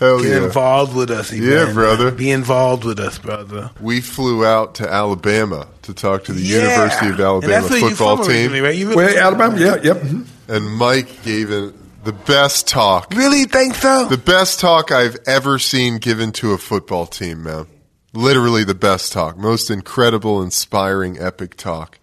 [0.00, 0.44] Hell Get yeah.
[0.46, 2.10] involved with us, Yeah, brother.
[2.10, 3.70] Be involved with us, brother.
[3.80, 6.58] We flew out to Alabama to talk to the Yeah.
[6.62, 8.74] University of Alabama that's where you football team, originally, right?
[8.76, 9.96] You Well, Alabama, yeah, yep.
[10.02, 10.26] mhm.
[10.48, 11.74] and Mike gave it
[12.04, 14.06] the best talk, really think so?
[14.08, 17.66] the best talk I've ever seen given to a football team, man.
[18.14, 21.98] Literally the best talk, most incredible, inspiring, epic talk.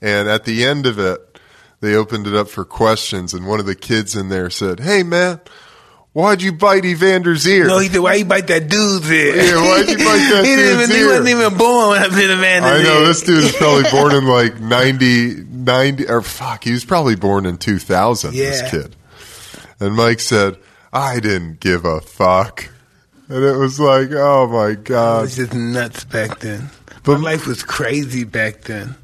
[0.00, 1.38] And at the end of it,
[1.80, 5.02] they opened it up for questions, and one of the kids in there said, "Hey,
[5.02, 5.40] man."
[6.14, 7.66] Why'd you bite Evander's ear?
[7.66, 10.56] no, he said, "Why you bite that dude's ear?" Yeah, why'd you bite that he
[10.56, 12.64] dude's even, He wasn't even born when I bit a man.
[12.64, 16.84] I know this dude is probably born in like 90, 90 or fuck, he was
[16.84, 18.44] probably born in 2000, Yeah.
[18.50, 18.96] this kid.
[19.80, 20.58] And Mike said,
[20.92, 22.68] I didn't give a fuck.
[23.28, 25.20] And it was like, oh my God.
[25.20, 26.68] It was just nuts back then.
[27.04, 28.96] But- My life was crazy back then.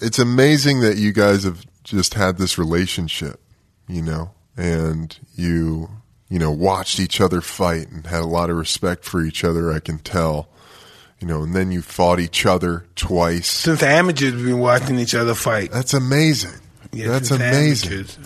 [0.00, 3.40] It's amazing that you guys have just had this relationship,
[3.88, 5.90] you know, and you,
[6.34, 9.70] you know, watched each other fight and had a lot of respect for each other,
[9.72, 10.48] I can tell.
[11.20, 13.48] You know, and then you fought each other twice.
[13.48, 15.70] Since the amateurs, we've been watching each other fight.
[15.70, 16.58] That's amazing.
[16.90, 17.92] Yeah, That's amazing.
[17.92, 18.18] amateurs.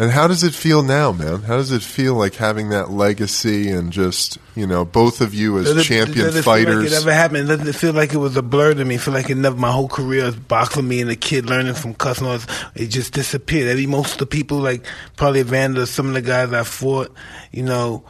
[0.00, 1.42] And how does it feel now, man?
[1.42, 5.58] How does it feel like having that legacy and just, you know, both of you
[5.58, 6.76] as Does it- champion does it feel fighters?
[6.84, 7.48] Like it ever happened?
[7.48, 8.96] Doesn't it feel like it was a blur to me?
[8.96, 9.56] Feel like it never.
[9.56, 12.46] My whole career was boxing me and a kid learning from customers.
[12.74, 13.68] It just disappeared.
[13.68, 14.86] Every most of the people, like
[15.18, 17.14] probably Evander, some of the guys I fought,
[17.52, 18.02] you know.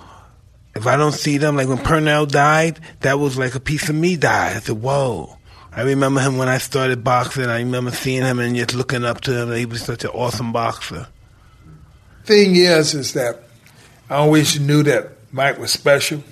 [0.77, 3.97] If I don't see them, like when Pernell died, that was like a piece of
[3.97, 4.57] me died.
[4.57, 5.37] I said, "Whoa!"
[5.73, 7.47] I remember him when I started boxing.
[7.47, 9.53] I remember seeing him and just looking up to him.
[9.53, 11.09] He was such an awesome boxer.
[12.25, 13.43] Thing is, is that
[14.09, 16.23] I always knew that Mike was special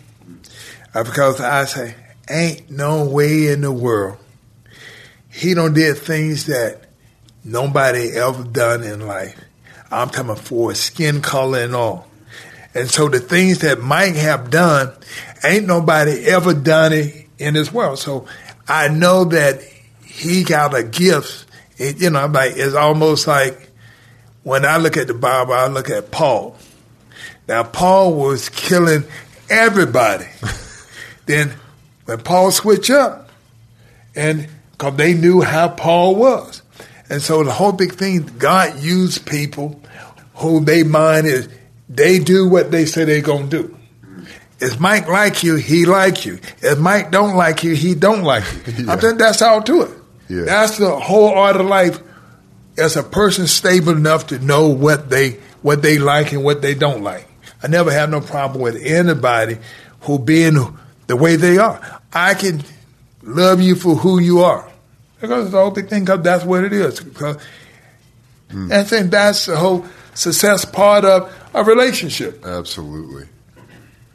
[0.95, 1.95] uh, because I say,
[2.29, 4.19] ain't no way in the world
[5.39, 6.81] he don't did things that
[7.45, 9.39] nobody ever done in life.
[9.89, 12.09] I'm talking for skin color and all.
[12.75, 14.93] And so the things that Mike have done,
[15.45, 18.01] ain't nobody ever done it in this world.
[18.01, 18.27] So
[18.67, 19.63] I know that
[20.05, 21.47] he got a gift.
[21.77, 23.68] It, you know, like it's almost like
[24.49, 26.57] when I look at the Bible, I look at Paul.
[27.47, 29.05] Now Paul was killing
[29.51, 30.25] everybody.
[31.27, 31.53] then
[32.07, 33.29] when Paul switched up,
[34.17, 36.63] and because they knew how Paul was,
[37.11, 39.83] and so the whole big thing, God used people
[40.37, 41.47] who they mind is
[41.91, 43.77] they do what they say they're gonna do.
[44.61, 46.41] If Mike like you, he like you.
[46.63, 48.85] If Mike don't like you, he don't like you.
[48.87, 48.93] Yeah.
[48.93, 49.91] I think that's all to it.
[50.31, 50.45] Yeah.
[50.45, 52.01] That's the whole art of life.
[52.79, 56.75] As a person stable enough to know what they what they like and what they
[56.75, 57.27] don't like.
[57.63, 59.59] I never have no problem with anybody
[60.03, 62.01] who being the way they are.
[62.13, 62.63] I can
[63.23, 64.71] love you for who you are.
[65.21, 67.01] Because the whole big thing, because that's what it is.
[67.01, 67.37] Because
[68.51, 72.45] and I think that's the whole success part of a relationship.
[72.45, 73.27] Absolutely.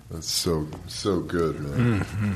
[0.10, 2.00] That's so so good, man.
[2.00, 2.34] Mm-hmm.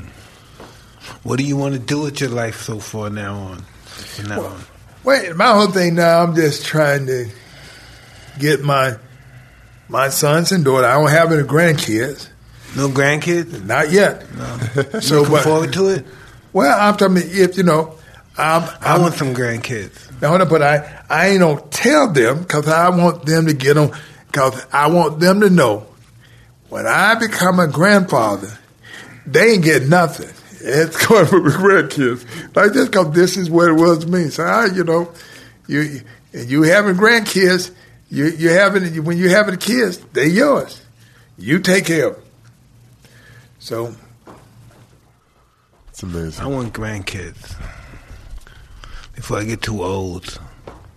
[1.22, 3.62] What do you want to do with your life so far now on?
[3.86, 4.60] From now on?
[5.04, 7.28] Wait, my whole thing now, I'm just trying to
[8.38, 8.96] get my
[9.88, 10.86] my sons and daughter.
[10.86, 12.28] I don't have any grandkids,
[12.76, 13.64] No grandkids?
[13.64, 14.26] not yet.
[15.02, 16.04] So, Looking but forward to it?
[16.52, 17.94] well, I'm talking if you know,
[18.36, 20.20] I'm, I I'm want some grandkids.
[20.20, 23.74] No, no, but I, I ain't gonna tell them because I want them to get
[23.74, 23.90] them
[24.26, 25.86] because I want them to know
[26.68, 28.58] when I become a grandfather,
[29.26, 30.28] they ain't get nothing.
[30.60, 32.24] It's going for the grandkids.
[32.56, 34.28] Like just because this is what it was to me.
[34.28, 35.12] So I, you know,
[35.66, 36.00] you
[36.32, 37.70] and you having grandkids,
[38.10, 40.80] you you having when you having kids, they're yours.
[41.36, 42.24] You take care of them.
[43.58, 43.94] So
[45.88, 46.44] It's amazing.
[46.44, 47.56] I want grandkids
[49.14, 50.40] before I get too old.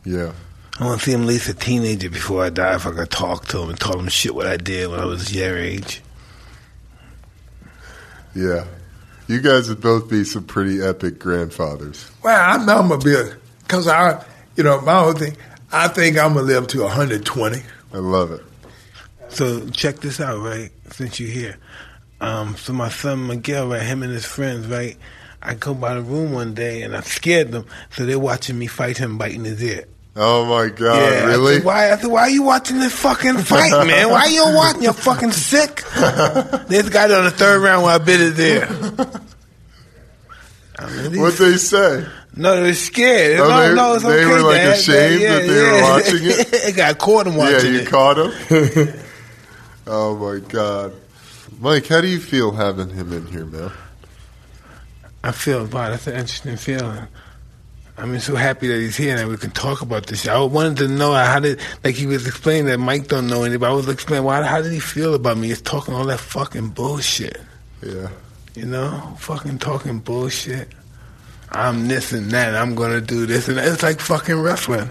[0.05, 0.31] Yeah.
[0.79, 3.09] I want to see them at least a teenager before I die if I could
[3.11, 6.01] talk to them and tell them shit what I did when I was your age.
[8.33, 8.65] Yeah.
[9.31, 12.11] You guys would both be some pretty epic grandfathers.
[12.21, 14.21] well, I know I'm gonna be a, because I,
[14.57, 15.37] you know, my whole thing.
[15.71, 17.61] I think I'm gonna live to 120.
[17.93, 18.43] I love it.
[19.29, 20.69] So check this out, right?
[20.91, 21.57] Since you're here,
[22.19, 24.97] um, so my son Miguel, right, him and his friends, right.
[25.41, 28.67] I go by the room one day and I scared them, so they're watching me
[28.67, 29.85] fight him, biting his ear.
[30.13, 31.55] Oh my god, yeah, I really?
[31.55, 31.91] said, why?
[31.91, 34.09] I said, why are you watching this fucking fight, man?
[34.09, 34.83] Why are you watching?
[34.83, 35.83] You're fucking sick.
[36.67, 38.67] this guy on the third round where I bit his ear.
[40.79, 42.05] I mean, What'd they say?
[42.35, 43.39] no, they're scared.
[43.39, 44.77] Oh, no, they- no, it's they okay, were, like, Dad.
[44.77, 46.53] ashamed Yeah, that they were watching it?
[46.69, 47.87] it got caught him Yeah, you it.
[47.87, 48.93] caught him?
[49.87, 50.93] oh my god.
[51.59, 53.71] Mike, how do you feel having him in here, man?
[55.23, 57.07] I feel, wow, that's an interesting feeling.
[57.97, 60.27] I'm so happy that he's here and that we can talk about this.
[60.27, 63.69] I wanted to know how did, like he was explaining that Mike don't know but
[63.69, 65.49] I was explaining why, how did he feel about me?
[65.49, 67.39] He's talking all that fucking bullshit,
[67.85, 68.07] Yeah.
[68.55, 70.69] you know, fucking talking bullshit.
[71.51, 72.55] I'm this and that.
[72.55, 73.67] I'm gonna do this and that.
[73.67, 74.89] It's like fucking wrestling.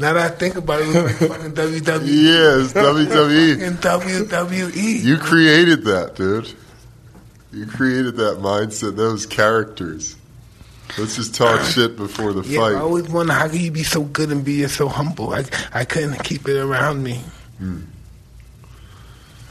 [0.00, 2.06] Now that I think about it, it's like fucking WWE.
[2.06, 3.78] Yeah, it's WWE.
[3.80, 5.02] Fucking WWE.
[5.04, 6.52] You created that, dude.
[7.52, 10.16] You created that mindset, those characters.
[10.98, 13.82] Let's just talk uh, shit before the Yeah, I always wonder how can you be
[13.82, 15.32] so good and be so humble.
[15.32, 17.22] I I couldn't keep it around me.
[17.58, 17.82] Hmm.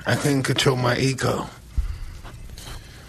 [0.05, 1.47] I couldn't control my ego.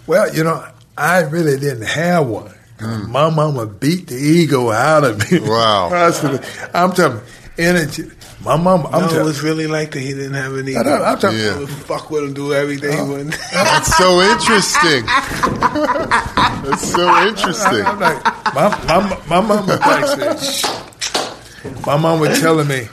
[0.07, 0.65] Well, you know,
[0.97, 2.53] I really didn't have one.
[2.79, 3.11] Hmm.
[3.11, 5.39] My mama beat the ego out of me.
[5.39, 5.89] Wow.
[5.93, 7.21] I said, I'm talking
[7.57, 8.09] energy.
[8.43, 10.01] My mama, I'm no, it was really like that.
[10.01, 10.75] He didn't have any.
[10.75, 11.55] I don't- I'm telling Yeah.
[11.55, 12.91] I would fuck with him, do everything.
[12.91, 13.05] he uh-huh.
[13.11, 13.31] wouldn't.
[13.53, 15.05] That's so interesting.
[15.05, 17.85] That's so interesting.
[17.85, 18.23] I'm like,
[18.53, 22.87] my, my, my mama like said, my mom was telling me,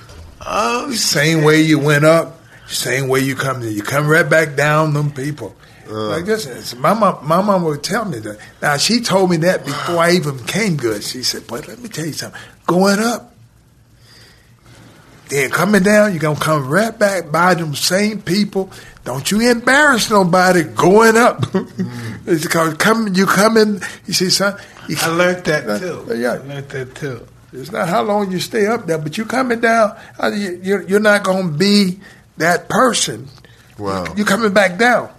[0.47, 2.39] oh, same way you went up,
[2.69, 5.57] same way you come you come right back down them people.
[5.89, 6.11] Uh.
[6.11, 8.39] like this, it's- my mom, my mom would tell me that.
[8.63, 11.03] Now she told me that before I even came good.
[11.03, 12.41] She said, "But let me tell you something.
[12.69, 13.35] Going up,
[15.31, 18.71] then coming down, you're gonna come right back by them same people.
[19.05, 21.45] Don't you embarrass nobody going up.
[22.27, 23.81] it's because coming, you come coming.
[24.07, 24.59] You see, son.
[24.89, 26.05] You, I learned that too.
[26.17, 26.33] Yeah.
[26.35, 27.27] I learned that too.
[27.53, 29.97] it's not how long you stay up there, but you coming down.
[30.23, 32.01] uh, you- You're, you're not going to be
[32.37, 33.29] that person.
[33.79, 34.05] Wow.
[34.17, 35.11] You coming back down.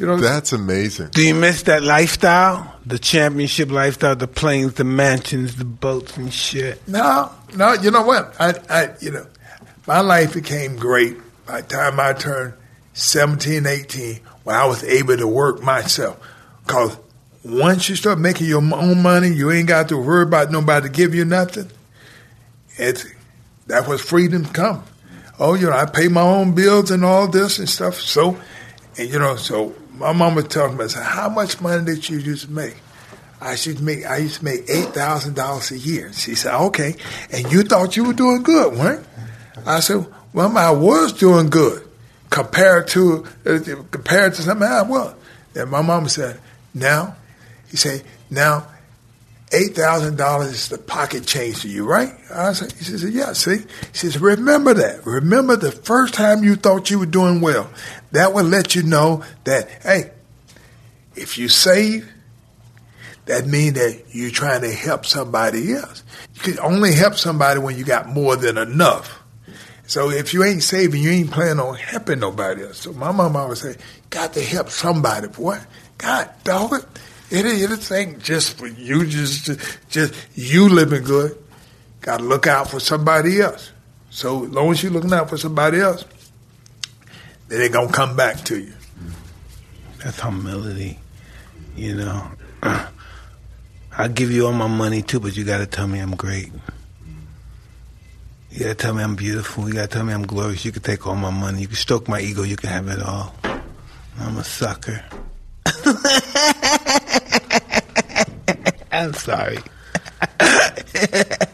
[0.00, 0.16] You know.
[0.16, 1.08] That's amazing.
[1.08, 2.74] Do you miss that lifestyle?
[2.86, 6.88] The championship lifestyle, the planes, the mansions, the boats and shit.
[6.88, 7.74] no, no.
[7.74, 8.34] You know what?
[8.40, 9.26] I, I, you know,
[9.86, 12.54] my life became great by the time I turned
[12.94, 16.18] 17, 18, when I was able to work myself.
[16.66, 16.96] Cause
[17.44, 20.92] once you start making your own money, you ain't got to worry about nobody to
[20.92, 21.70] give you nothing.
[22.78, 23.04] It's
[23.66, 24.82] that was freedom come.
[25.38, 28.00] Oh, you know, I pay my own bills and all this and stuff.
[28.00, 28.38] So,
[28.96, 32.46] and you know, so my mom was I said, how much money did you used
[32.46, 32.76] to make?
[33.38, 36.10] I used to make, I used to make eight thousand dollars a year.
[36.12, 36.96] She said, okay,
[37.30, 39.06] and you thought you were doing good, weren't?
[39.66, 41.86] I said, well, I was doing good
[42.30, 43.58] compared to uh,
[43.90, 45.14] compared to something I was.
[45.52, 46.40] Then my mom said,
[46.72, 47.16] now,
[47.68, 48.66] he said, now
[49.52, 52.12] eight thousand dollars is the pocket change to you, right?
[52.32, 53.32] I said, he says, yeah.
[53.32, 55.04] See, he says, remember that.
[55.04, 57.70] Remember the first time you thought you were doing well.
[58.12, 60.10] That would let you know that hey,
[61.16, 62.10] if you save,
[63.26, 66.02] that means that you're trying to help somebody else.
[66.34, 69.20] You can only help somebody when you got more than enough.
[69.86, 72.78] So if you ain't saving, you ain't planning on helping nobody else.
[72.78, 73.76] So my mom always say,
[74.08, 75.58] got to help somebody, boy.
[75.98, 76.84] God dog it.
[77.30, 77.46] It
[77.92, 79.50] ain't, just for you, just,
[79.88, 81.38] just you living good.
[82.00, 83.70] Got to look out for somebody else.
[84.10, 86.04] So as long as you're looking out for somebody else,
[87.48, 88.72] then they going to come back to you.
[90.02, 90.98] That's humility,
[91.76, 92.30] you know.
[94.00, 96.50] I'll give you all my money too, but you gotta tell me I'm great.
[98.50, 99.68] You gotta tell me I'm beautiful.
[99.68, 100.64] You gotta tell me I'm glorious.
[100.64, 101.60] You can take all my money.
[101.60, 102.42] You can stroke my ego.
[102.42, 103.34] You can have it all.
[104.18, 105.04] I'm a sucker.
[109.00, 109.58] I'm sorry.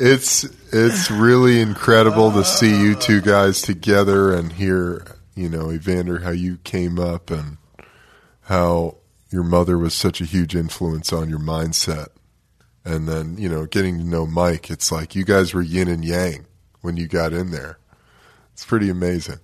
[0.00, 6.20] It's it's really incredible to see you two guys together and hear, you know, Evander,
[6.20, 7.56] how you came up and
[8.42, 12.08] how your mother was such a huge influence on your mindset.
[12.84, 16.04] And then, you know, getting to know Mike, it's like you guys were yin and
[16.04, 16.46] yang
[16.80, 17.78] when you got in there.
[18.52, 19.40] It's pretty amazing.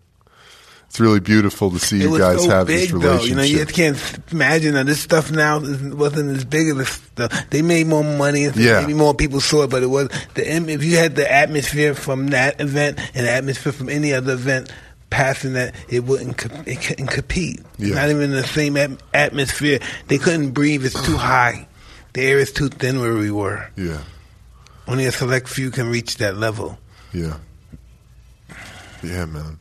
[0.95, 2.99] It's really beautiful to see you guys so have big, this though.
[2.99, 3.29] relationship.
[3.31, 7.51] You know, you can't imagine that this stuff now wasn't as big as this stuff.
[7.51, 8.81] They made more money, and Yeah.
[8.83, 12.29] maybe more people saw it, but it was the if you had the atmosphere from
[12.29, 14.71] that event and the atmosphere from any other event
[15.11, 17.61] passing that, it wouldn't it couldn't compete.
[17.77, 17.97] Yeah.
[17.97, 19.81] Not even in the same at- atmosphere.
[20.07, 20.87] They couldn't breathe.
[20.87, 21.67] It's too high.
[22.13, 23.69] The air is too thin where we were.
[23.75, 23.99] yeah,
[24.87, 26.79] Only a select few can reach that level.
[27.13, 27.39] yeah.
[29.03, 29.59] Yeah, man.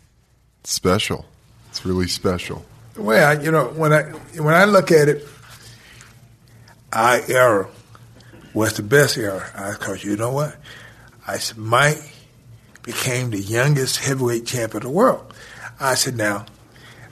[0.64, 1.26] It's special.
[1.70, 2.64] It's really special.
[2.96, 4.04] Well, I- you know, when I
[4.40, 5.28] when I look at it,
[6.94, 7.68] our era
[8.54, 9.44] was the best era.
[9.78, 10.56] Because you know what?
[11.28, 12.02] I said, Mike
[12.84, 15.34] became the youngest heavyweight champion of the world.
[15.80, 16.46] I said, now,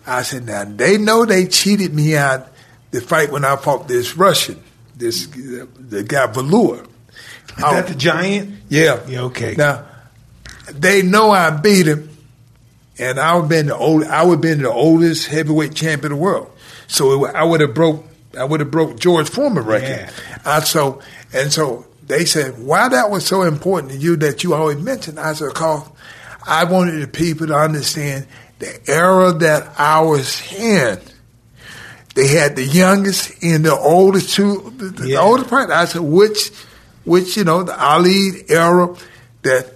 [0.06, 2.48] I said, now, they know they cheated me out
[2.92, 4.62] the fight when I fought this Russian,
[4.96, 6.84] this the guy Valuev.
[6.84, 6.90] Is
[7.58, 7.88] that oh.
[7.88, 8.54] the giant?
[8.70, 9.00] Yeah.
[9.08, 9.56] Yeah, okay.
[9.56, 9.86] Now,
[10.70, 12.10] they know I beat him,
[13.00, 14.04] and I would been the old.
[14.06, 16.52] I would been the oldest heavyweight champion in the world.
[16.88, 18.06] So it, I would have broke.
[18.38, 19.90] I would have broke George Foreman record.
[19.90, 20.12] Yeah.
[20.46, 21.02] I so
[21.34, 25.20] and so they said why that was so important to you that you always mentioned.
[25.20, 25.88] I said, cause
[26.46, 28.26] I wanted the people to understand
[28.60, 31.00] the era that I was in.
[32.16, 35.20] They had the youngest and the oldest two, the, the Yeah.
[35.22, 35.70] oldest part.
[35.70, 36.50] I said, which,
[37.06, 38.94] which you know, the Ali era
[39.44, 39.72] that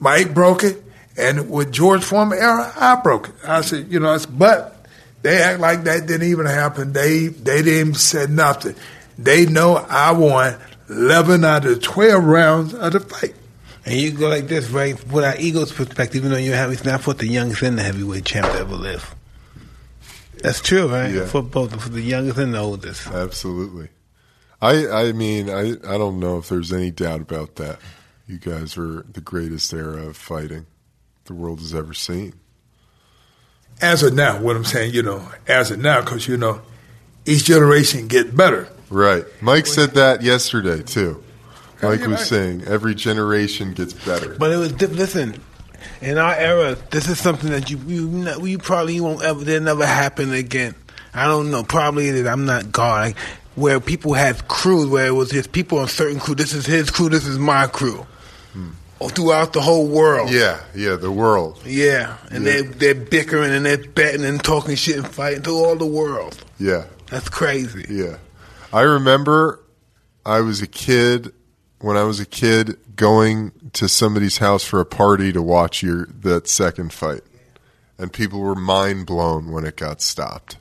[0.00, 0.82] Mike broke it,
[1.18, 3.34] and with George Foreman era, I broke it.
[3.44, 4.86] I said, you know, it's, but
[5.22, 6.92] they act like that didn't even happen.
[6.92, 8.76] They they didn't even say nothing.
[9.18, 10.56] They know I won
[10.88, 13.34] eleven out of twelve rounds of the fight.
[13.84, 15.02] And you go like this, right?
[15.08, 18.24] With our ego's perspective, even though you're heavy, not for the youngest and the heavyweight
[18.24, 19.14] champ to ever live.
[20.42, 21.10] That's true, right?
[21.10, 21.26] Yeah.
[21.26, 23.08] For both, for the youngest and the oldest.
[23.08, 23.88] Absolutely.
[24.62, 27.80] I I mean I I don't know if there's any doubt about that.
[28.28, 30.66] You guys were the greatest era of fighting
[31.28, 32.34] the world has ever seen.
[33.80, 36.60] As of now, what I'm saying, you know, as of now, because you know,
[37.24, 38.68] each generation get better.
[38.90, 39.24] Right.
[39.40, 41.22] Mike said that yesterday too.
[41.82, 44.34] Mike was saying every generation gets better.
[44.34, 45.40] But it was listen.
[46.00, 49.44] In our era, this is something that you you, you probably won't ever.
[49.44, 50.74] They'll never happen again.
[51.14, 51.62] I don't know.
[51.62, 53.08] Probably that I'm not God.
[53.08, 53.16] Like,
[53.54, 56.34] where people had crews, where it was just people on certain crew.
[56.34, 57.08] This is his crew.
[57.08, 58.06] This is my crew.
[59.00, 60.30] Or throughout the whole world.
[60.30, 61.60] yeah, yeah, the world.
[61.64, 62.62] Yeah, and Yeah.
[62.62, 66.36] they're they're bickering and they're betting and talking shit and fighting to all the world.
[66.58, 66.84] Yeah.
[67.06, 67.86] That's crazy.
[67.88, 68.16] Yeah.
[68.72, 69.60] I remember
[70.26, 71.32] I was a kid
[71.80, 76.06] when I was a kid going to somebody's house for a party to watch your
[76.22, 77.22] that second fight.
[77.98, 80.56] And people were mind blown when it got stopped.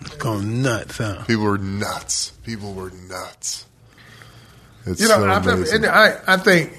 [0.00, 1.24] It's going nuts, huh?
[1.26, 2.30] People were nuts.
[2.44, 3.64] People were nuts.
[4.86, 5.18] It's You know,
[5.64, 6.72] so I, I, I think,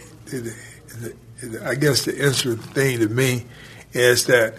[1.63, 3.45] I guess the interesting thing to me
[3.93, 4.55] is that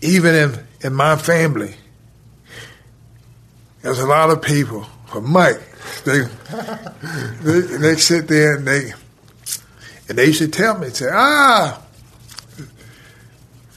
[0.00, 1.74] even in, in my family,
[3.82, 5.60] there's a lot of people, for Mike,
[6.04, 6.20] they,
[7.42, 8.92] they, they sit there and they,
[10.08, 11.82] and they used to tell me, say, ah,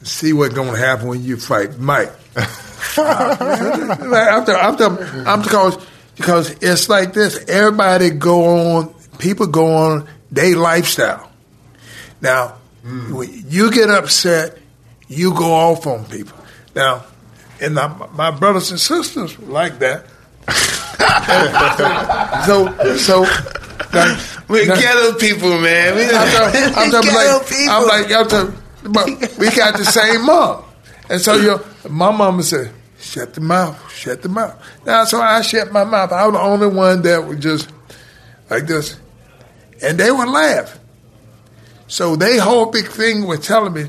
[0.04, 2.12] see what's going to happen when you fight Mike.
[2.98, 5.86] I'm, the, I'm because
[6.16, 7.44] because it's like this.
[7.48, 8.95] Everybody go on.
[9.18, 11.32] People go on their lifestyle.
[12.22, 13.14] Now, hmm.
[13.14, 14.58] when you get upset,
[15.08, 16.38] you go off on people.
[16.76, 17.06] Now,
[17.62, 20.06] and my, my brothers and sisters like that.
[22.46, 23.26] so, so.
[24.48, 25.96] We're now- ghetto people, man.
[25.96, 27.74] We I'm, I'm ghetto like, people.
[27.74, 29.06] I'm like, I'm talking, but
[29.38, 30.64] we got the same mom.
[31.10, 34.56] And so your, my mama said, shut the mouth, shut the mouth.
[34.86, 36.12] Now, so I shut my mouth.
[36.12, 37.70] I was the only one that would just
[38.50, 39.00] like this.
[39.86, 40.80] And they would laugh.
[41.88, 43.86] So they whole big thing was telling me,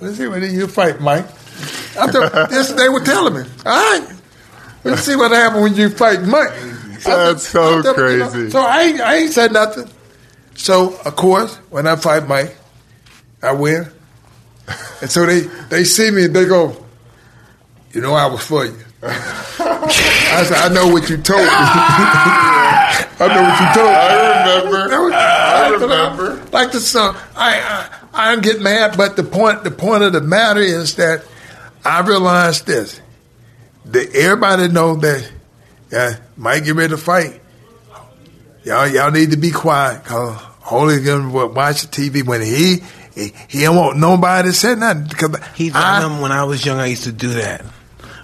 [0.00, 1.26] let's see when you fight, Mike.
[1.98, 3.50] I thought, this they were telling me.
[3.66, 4.08] All right.
[4.84, 6.52] Let's see what happened when you fight Mike.
[7.04, 8.50] That's so crazy.
[8.50, 9.90] So I ain't, I ain't said nothing.
[10.54, 12.56] So of course, when I fight Mike,
[13.42, 13.90] I win.
[15.00, 16.76] And so they they see me and they go,
[17.92, 18.76] you know, I was for you.
[19.02, 22.44] I said, I know what you told me.
[23.20, 23.94] I know what you told me.
[23.94, 24.88] I remember.
[24.88, 26.44] That was- I remember.
[26.52, 27.88] Like the song, I, I
[28.28, 31.24] I don't get mad, but the point the point of the matter is that
[31.84, 33.00] I realized this:
[33.86, 35.30] that everybody know that
[35.90, 37.40] yeah, might get ready to fight.
[38.64, 42.82] Y'all y'all need to be quiet because Holy gonna watch the TV when he
[43.14, 46.44] he, he don't want nobody to say nothing because He's I, I remember when I
[46.44, 47.64] was young, I used to do that.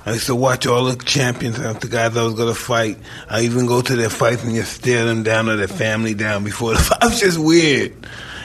[0.07, 2.99] I used to watch all the champions and the guys I was going to fight.
[3.29, 6.45] I even go to their fights and just stare them down or their family down
[6.45, 6.99] before the fight.
[7.05, 7.95] It's just weird.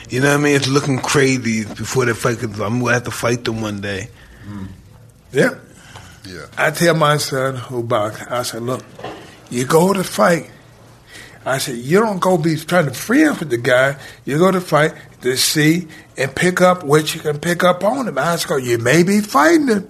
[0.10, 0.55] You know what I mean?
[0.55, 3.82] It's looking crazy before they fight 'cause I'm going to have to fight them one
[3.82, 4.10] day.
[4.47, 4.66] Hmm.
[5.34, 5.55] yeah.
[6.26, 6.45] Yeah.
[6.57, 8.84] I tell my son who box, I said, look,
[9.49, 10.49] you go to fight.
[11.45, 13.95] I said, you don't go be trying to friends with the guy.
[14.26, 15.88] You go to fight to see
[16.18, 18.18] and pick up what you can pick up on him.
[18.18, 19.89] I said, you may be fighting him.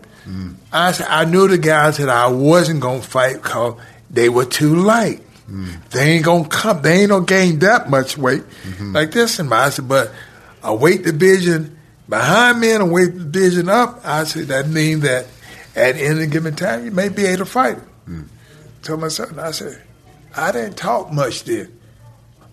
[0.71, 4.45] I said, I knew the guys that I wasn't going to fight because they were
[4.45, 5.21] too light.
[5.89, 6.81] They ain't going to come.
[6.83, 8.93] They ain't going to gain that much weight mm-hmm.
[8.93, 9.39] like this.
[9.39, 10.11] And I said, but
[10.61, 15.25] a weight division behind me and a weight division up, I said, that means that
[15.75, 17.89] at any given time, you may be able to fight him.
[18.07, 18.27] Mm.
[18.83, 19.81] Told my son, I said,
[20.35, 21.75] I didn't talk much then.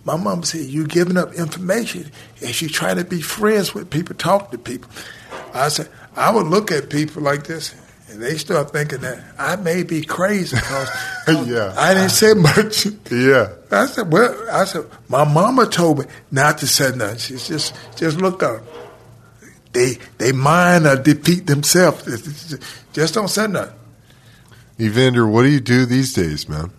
[0.05, 2.11] My mom said, you giving up information
[2.41, 4.89] and you trying to be friends with people, talk to people.
[5.55, 7.74] I said, I would look at people like this
[8.09, 10.89] and they start thinking that I may be crazy because
[11.47, 11.74] Yeah.
[11.76, 12.87] I didn't say much.
[13.11, 13.53] Yeah.
[13.70, 17.18] I said, well, I said, my mama told me not to say nothing.
[17.18, 18.62] She just, just look up.
[19.72, 22.55] They, they mind or defeat themselves.
[22.93, 23.74] Just don't say nothing.
[24.80, 26.70] Evander, what do you do these days, man?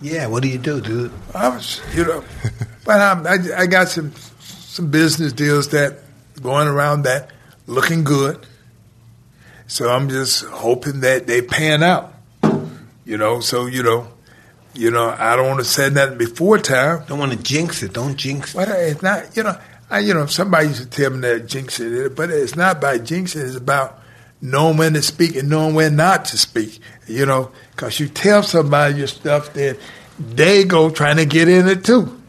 [0.00, 1.12] Yeah, what do you do, dude?
[1.34, 2.24] I was, you know,
[2.84, 5.98] but I'm, I, I got some, some business deals that
[6.42, 7.30] going around that
[7.66, 8.46] looking good.
[9.66, 12.12] So I'm just hoping that they pan out.
[13.04, 14.08] You know, so you know,
[14.74, 17.04] you know, I don't want to say nothing before time.
[17.06, 17.92] Don't want to jinx it.
[17.92, 18.56] Don't jinx it.
[18.56, 19.58] But it's not, you know,
[19.90, 22.98] I, you know, somebody used to tell me that jinx it, but it's not by
[22.98, 23.44] jinxing.
[23.44, 24.00] It's about
[24.40, 26.80] knowing when to speak and knowing when not to speak.
[27.06, 29.76] You know, because you tell somebody your stuff, then
[30.18, 32.21] they go trying to get in it too.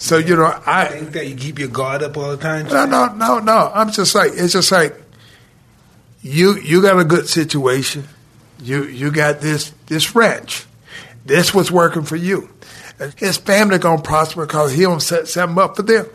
[0.00, 2.66] So you know, I I think that you keep your guard up all the time.
[2.68, 3.70] no, no, no, no.
[3.74, 4.96] I'm just like it's just like
[6.22, 8.04] you you got a good situation.
[8.62, 10.64] You you got this this ranch.
[11.26, 12.48] This was working for you.
[13.16, 16.06] His family gonna prosper because he don't set something up for them.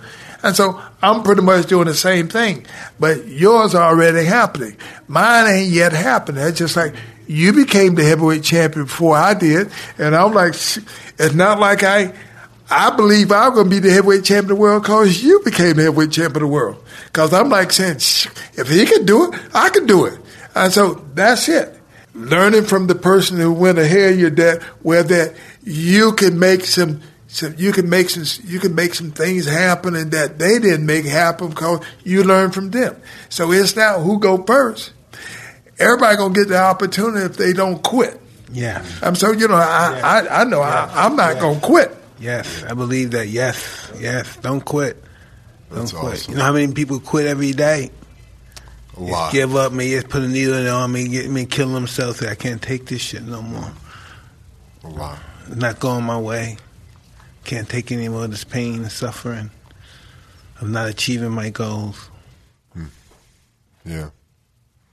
[0.41, 2.65] And so I'm pretty much doing the same thing,
[2.99, 4.77] but yours already happening.
[5.07, 6.43] Mine ain't yet happening.
[6.43, 6.95] It's just like
[7.27, 12.13] you became the heavyweight champion before I did, and I'm like, it's not like I.
[12.70, 15.76] I believe I'm going to be the heavyweight champion of the world because you became
[15.76, 16.84] the heavyweight champion of the world.
[17.05, 20.20] Because I'm like saying, "Shh, if he can do it, I can do it.
[20.55, 21.80] And so that's it.
[22.13, 26.63] Learning from the person who went ahead of you that where that you can make
[26.66, 30.57] some, some you can make some you can make some things happen and that they
[30.57, 32.95] didn't make happen because you learned from them.
[33.30, 34.93] So it's not who go first.
[35.78, 38.20] Everybody gonna get the opportunity if they don't quit.
[38.51, 38.84] Yeah.
[39.01, 41.95] I'm so you know I I, I know I, I'm not gonna quit.
[42.20, 43.28] Yes, I believe that.
[43.28, 44.38] Yes, yes.
[44.38, 45.03] Don't quit.
[45.70, 46.13] Don't That's quit.
[46.13, 46.32] awesome.
[46.34, 47.89] You know how many people quit every day?
[48.93, 49.34] A Just lot.
[49.34, 49.89] give up, man.
[49.89, 52.20] Just put a needle in their arm and get me kill themselves.
[52.20, 53.72] Say, I can't take this shit no more.
[54.84, 55.20] A lot.
[55.47, 56.57] It's not going my way.
[57.43, 59.51] Can't take any more of this pain and suffering
[60.61, 62.09] I'm not achieving my goals.
[62.74, 62.86] Hmm.
[63.86, 64.09] Yeah.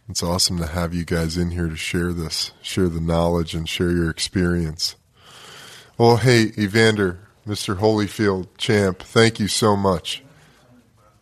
[0.08, 3.68] It's awesome to have you guys in here to share this, share the knowledge, and
[3.68, 4.96] share your experience.
[6.02, 7.78] Well, hey, Evander, Mr.
[7.78, 10.20] Holyfield, champ, thank you so much.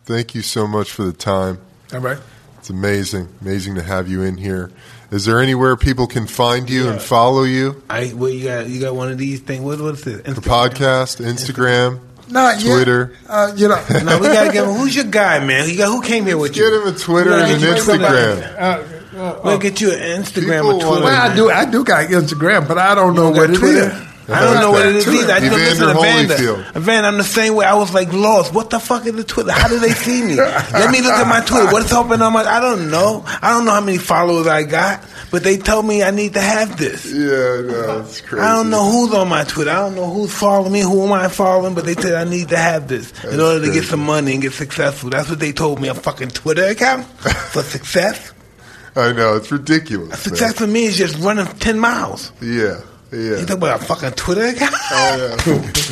[0.05, 1.59] Thank you so much for the time.
[1.93, 2.17] All right.
[2.57, 4.73] It's amazing, amazing to have you in here.
[5.11, 7.83] Is there anywhere people can find you and follow you?
[7.91, 8.69] I what you got?
[8.71, 9.63] You got one of these things.
[9.63, 10.23] What what's this?
[10.23, 12.01] The podcast, Instagram,
[12.31, 12.73] Not yet.
[12.73, 13.19] Twitter.
[13.29, 13.85] Uh, you know.
[14.03, 14.65] No, we gotta get.
[14.65, 15.69] Who's your guy, man?
[15.69, 16.81] You got who came here with Get you?
[16.81, 18.17] him a Twitter and an get you somebody.
[18.17, 18.55] Instagram.
[18.55, 21.05] Uh, uh, uh, we'll get you an Instagram People or Twitter.
[21.05, 21.51] Well, I do.
[21.51, 24.07] I do got Instagram, but I don't know what got it Twitter?
[24.33, 25.33] I don't know what it is either.
[25.33, 25.95] I just listen to.
[25.95, 26.77] Holyfield.
[26.77, 27.65] Evander, I'm the same way.
[27.67, 28.55] I was like lost.
[28.55, 29.53] What the fuck is the Twitter?
[29.53, 30.37] How do they see me?
[30.37, 31.73] Let me look at my Twitter.
[31.73, 32.43] What's open on my?
[32.45, 33.25] I don't know.
[33.27, 36.41] I don't know how many followers I got, but they told me I need to
[36.41, 37.05] have this.
[37.07, 38.43] Yeah, no, it's crazy.
[38.45, 39.71] I don't know who's on my Twitter.
[39.71, 40.81] I don't know who's following me.
[40.81, 41.75] Who am I following?
[41.75, 43.81] But they said I need to have this in That's order to crazy.
[43.81, 45.11] get some money and get successful.
[45.11, 45.89] That's what they told me.
[45.89, 48.33] A fucking Twitter account for success.
[48.97, 50.09] I know it's ridiculous.
[50.09, 50.19] man.
[50.19, 52.33] Success for me is just running ten miles.
[52.43, 52.81] Yeah,
[53.13, 53.39] yeah.
[53.39, 54.75] You talk about a fucking Twitter account?
[54.93, 55.37] Oh,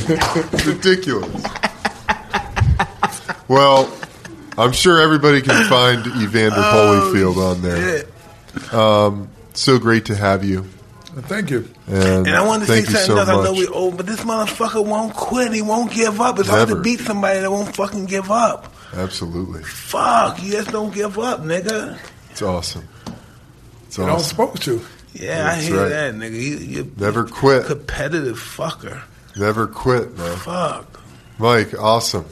[0.09, 0.65] yeah.
[0.67, 1.45] ridiculous.
[3.49, 3.93] Well,
[4.57, 8.05] I'm sure everybody can find Evander Oh, Holyfield on there.
[8.79, 10.63] Um, so great to have you.
[11.23, 11.69] Thank you.
[11.89, 13.29] And, And I want to say thank you something so else.
[13.29, 13.59] I know much.
[13.61, 15.53] we old, but this motherfucker won't quit.
[15.53, 16.39] He won't give up.
[16.39, 18.73] It's hard to beat somebody that won't fucking give up.
[18.95, 19.63] Absolutely.
[19.65, 21.99] Fuck, you just don't give up, nigga.
[22.31, 22.87] It's awesome.
[23.87, 24.29] It's You don't awesome.
[24.29, 24.81] supposed to.
[25.15, 25.89] Yeah, That's I hear right.
[25.89, 26.35] that, nigga.
[26.35, 27.67] You, you Never quit.
[27.67, 29.03] competitive fucker.
[29.37, 30.37] Never quit, man.
[30.39, 31.01] Fuck.
[31.39, 32.27] Mike, awesome.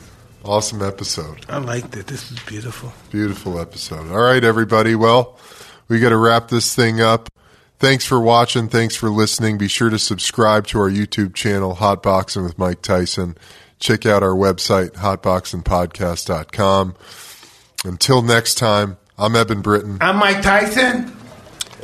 [0.45, 1.45] Awesome episode.
[1.49, 2.07] I liked it.
[2.07, 2.93] This is beautiful.
[3.11, 4.11] Beautiful episode.
[4.11, 4.95] All right, everybody.
[4.95, 5.39] Well,
[5.89, 7.29] we got to wrap this thing up.
[7.79, 8.69] Thanks for watching.
[8.69, 9.59] Thanks for listening.
[9.59, 13.37] Be sure to subscribe to our YouTube channel, Hotboxin with Mike Tyson.
[13.81, 16.95] Check out our website, hotboxinpodcast.com.
[17.85, 19.99] Until next time, I'm Eben Britton.
[20.01, 21.15] I'm Mike Tyson.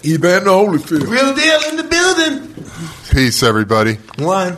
[0.04, 1.08] Evander Holyfield.
[1.08, 2.54] Real deal in the building.
[3.10, 3.98] Peace, everybody.
[4.18, 4.56] One.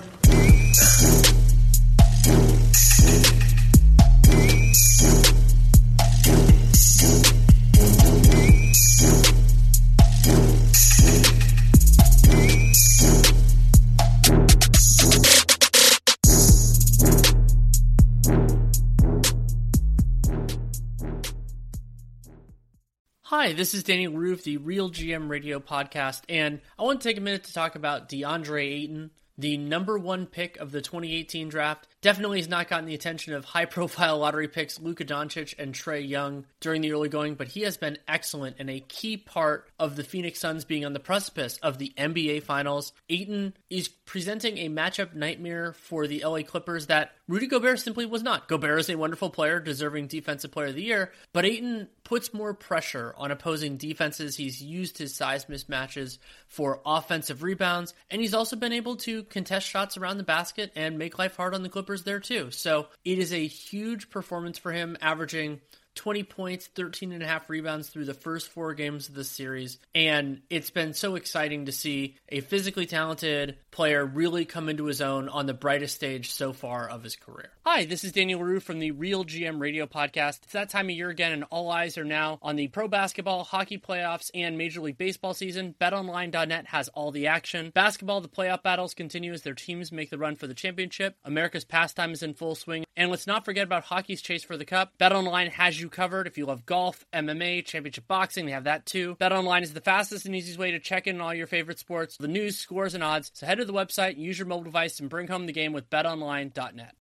[23.36, 27.20] Hi, this is Danny Roof, the RealGM Radio podcast, and I want to take a
[27.20, 31.89] minute to talk about DeAndre Ayton, the number one pick of the 2018 draft.
[32.05, 36.06] Definitely has not gotten the attention of high profile lottery picks Luka Doncic and Trae
[36.06, 39.97] Young during the early going, but he has been excellent and a key part of
[39.97, 42.93] the Phoenix Suns being on the precipice of the NBA Finals.
[43.09, 48.22] Ayton is presenting a matchup nightmare for the LA Clippers that Rudy Gobert simply was
[48.22, 48.48] not.
[48.48, 52.52] Gobert is a wonderful player, deserving Defensive Player of the Year, but Ayton puts more
[52.52, 54.36] pressure on opposing defenses.
[54.36, 56.18] He's used his size mismatches
[56.48, 60.98] for offensive rebounds, and he's also been able to contest shots around the basket and
[60.98, 62.51] make life hard on the Clippers there too.
[62.51, 65.61] So it is a huge performance for him, averaging
[65.95, 69.79] 20 points, 13 and a half rebounds through the first four games of the series.
[69.95, 75.01] And it's been so exciting to see a physically talented player really come into his
[75.01, 77.51] own on the brightest stage so far of his career.
[77.66, 80.44] Hi, this is Daniel Leroux from the RealGM Radio Podcast.
[80.44, 83.42] It's that time of year again, and all eyes are now on the pro basketball,
[83.42, 85.74] hockey playoffs, and Major League Baseball season.
[85.80, 87.72] BetOnline.net has all the action.
[87.74, 91.16] Basketball, the playoff battles continue as their teams make the run for the championship.
[91.24, 92.84] America's pastime is in full swing.
[92.96, 94.92] And let's not forget about hockey's chase for the cup.
[95.01, 96.28] BetOnline has you covered.
[96.28, 99.16] If you love golf, MMA, championship boxing, they have that too.
[99.16, 102.16] BetOnline is the fastest and easiest way to check in on all your favorite sports,
[102.18, 103.32] the news, scores, and odds.
[103.34, 105.91] So head to the website, use your mobile device, and bring home the game with
[105.91, 106.93] BetOnline.net.